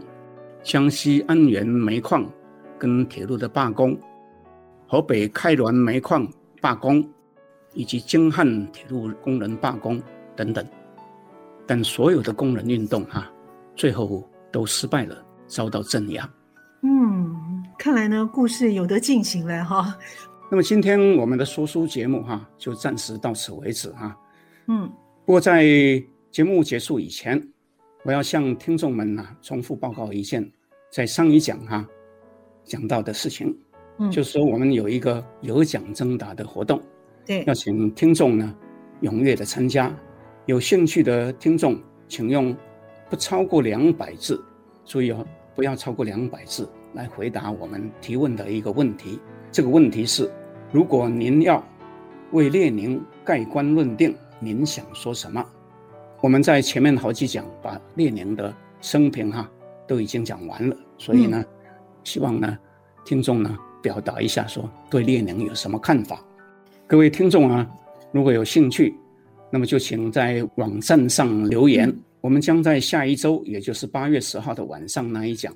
[0.64, 2.28] 江西安源煤矿
[2.76, 3.96] 跟铁路的罢工，
[4.88, 6.26] 河北开滦煤矿
[6.60, 7.08] 罢工，
[7.72, 10.02] 以及京汉铁路工人罢工
[10.34, 10.66] 等等。
[11.68, 13.32] 但所有的工人运动哈、啊，
[13.76, 16.28] 最后都失败了，遭到镇压。
[16.82, 17.32] 嗯，
[17.78, 19.96] 看来呢，故事有的进行了哈。
[20.50, 24.16] 那么今天我们的说书节目哈、啊，就暂时到此为止哈、啊。
[24.68, 24.90] 嗯，
[25.24, 25.64] 不过在
[26.32, 27.40] 节目结束以前，
[28.02, 30.50] 我要向听众们呢、啊、重复报告一件
[30.90, 31.88] 在上一讲哈、啊、
[32.64, 33.56] 讲到的事情。
[33.98, 36.82] 嗯，就是说我们有一个有奖征答的活动，
[37.24, 38.52] 对，要请听众呢
[39.02, 39.94] 踊跃的参加。
[40.46, 42.54] 有兴趣的听众，请用
[43.08, 44.42] 不超过两百字，
[44.84, 49.20] 注意哦，不要超过两百字来回答我们提问的一个问题。
[49.52, 50.28] 这个问题是：
[50.72, 51.64] 如果您要
[52.32, 54.12] 为列宁盖棺论定，
[54.42, 55.44] 您想说什么？
[56.20, 59.48] 我们在前面好几讲把列宁的生平哈
[59.86, 61.46] 都已经讲完了，所以呢，嗯、
[62.02, 62.58] 希望呢
[63.04, 66.20] 听众呢表达一下说对列宁有什么看法。
[66.88, 67.66] 各位听众啊，
[68.10, 68.94] 如果有兴趣。
[69.54, 75.54] 那么就请在网站上留言，嗯、我们将在下一周，也就是八月十号的晚上那一讲，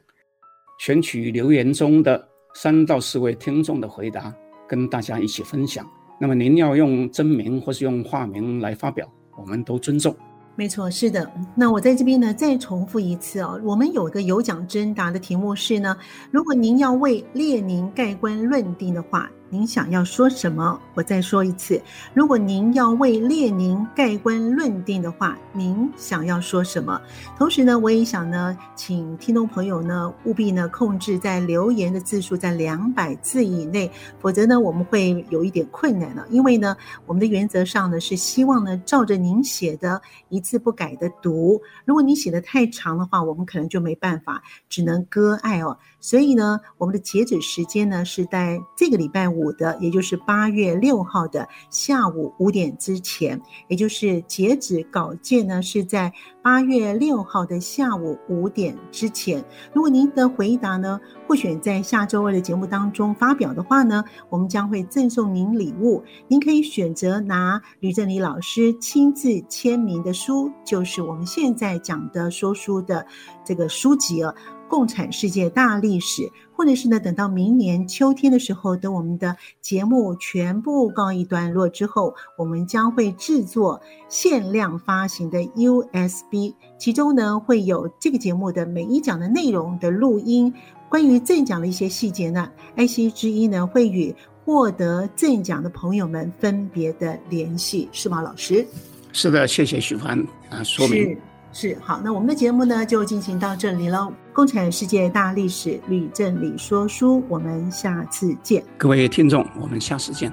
[0.79, 4.31] 选取留言中的三到四位听众的回答，
[4.69, 5.91] 跟大家一起分享。
[6.19, 9.07] 那么您要用真名或是用化名来发表，
[9.37, 10.15] 我们都尊重。
[10.55, 11.31] 没错，是的。
[11.55, 15.97] 那我在这边呢，再重复一次哦，我们有个有奖征答的题目是呢，
[16.31, 19.31] 如果您要为列宁盖棺论定的话。
[19.49, 20.79] 您想要说什么？
[20.95, 21.81] 我再说一次，
[22.13, 27.01] 如果您要为列宁盖棺论定的话，您想要说什么？
[27.39, 33.89] 同时呢，我也想呢，请听众朋友呢务必呢控制在留言的字数在两百字以内，
[34.19, 36.27] 否则呢我们会有一点困难了。
[36.29, 36.77] 因为呢，
[37.07, 41.61] 我们的原则上呢是希望呢照着您写的一字不改的读。
[41.85, 45.79] 如果你写的太长的话，我们可能就没办法，只能割爱哦。
[46.01, 56.13] 所以呢，我们的截止时间呢是在这个礼拜五的，也就是八月六号的下午五点之前，也就是截止稿件呢是在
[56.43, 59.45] 八月六号的下午五点之前。
[59.73, 66.03] 如果您的回答呢获选在下周二的节目当中发表的话呢，我们将会赠送您礼物。
[66.29, 73.07] 您可以选择拿吕振礼老师亲自签名的书，就是我们现在讲的说书的
[73.45, 74.33] 这个书籍啊。
[74.69, 90.53] 共产世界大历史，或者是呢，等到明年秋天的时候，等我们的节目全部告一段落之后，我们将会制作限量发行的 USB，其中呢会有这个节目的每一讲的内容的录音，
[90.89, 94.15] 关于赠奖的一些细节呢，爱惜之一呢会与
[94.45, 98.67] 获得赠奖的朋友们分别的联系，是吗，老师？
[99.13, 100.19] 是的，谢谢许凡
[100.51, 101.17] 啊，说明。
[101.53, 104.13] 是好，那我们的节目呢就进行到这里喽。
[104.37, 108.63] 共产世界大历史，吕正理说书，我们下次见。
[108.77, 110.31] 各位听众，我们下次见。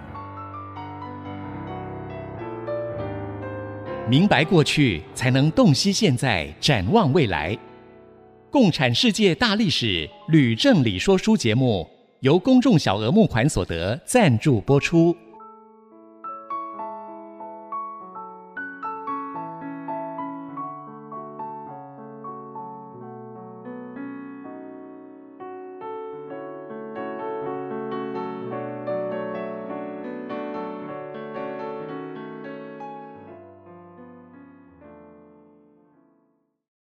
[4.09, 7.57] 明白过去，才能洞悉现在，展望未来。
[8.51, 11.89] 共产世界大历史，吕正理说书节目
[12.19, 15.15] 由公众小额募款所得赞助播出。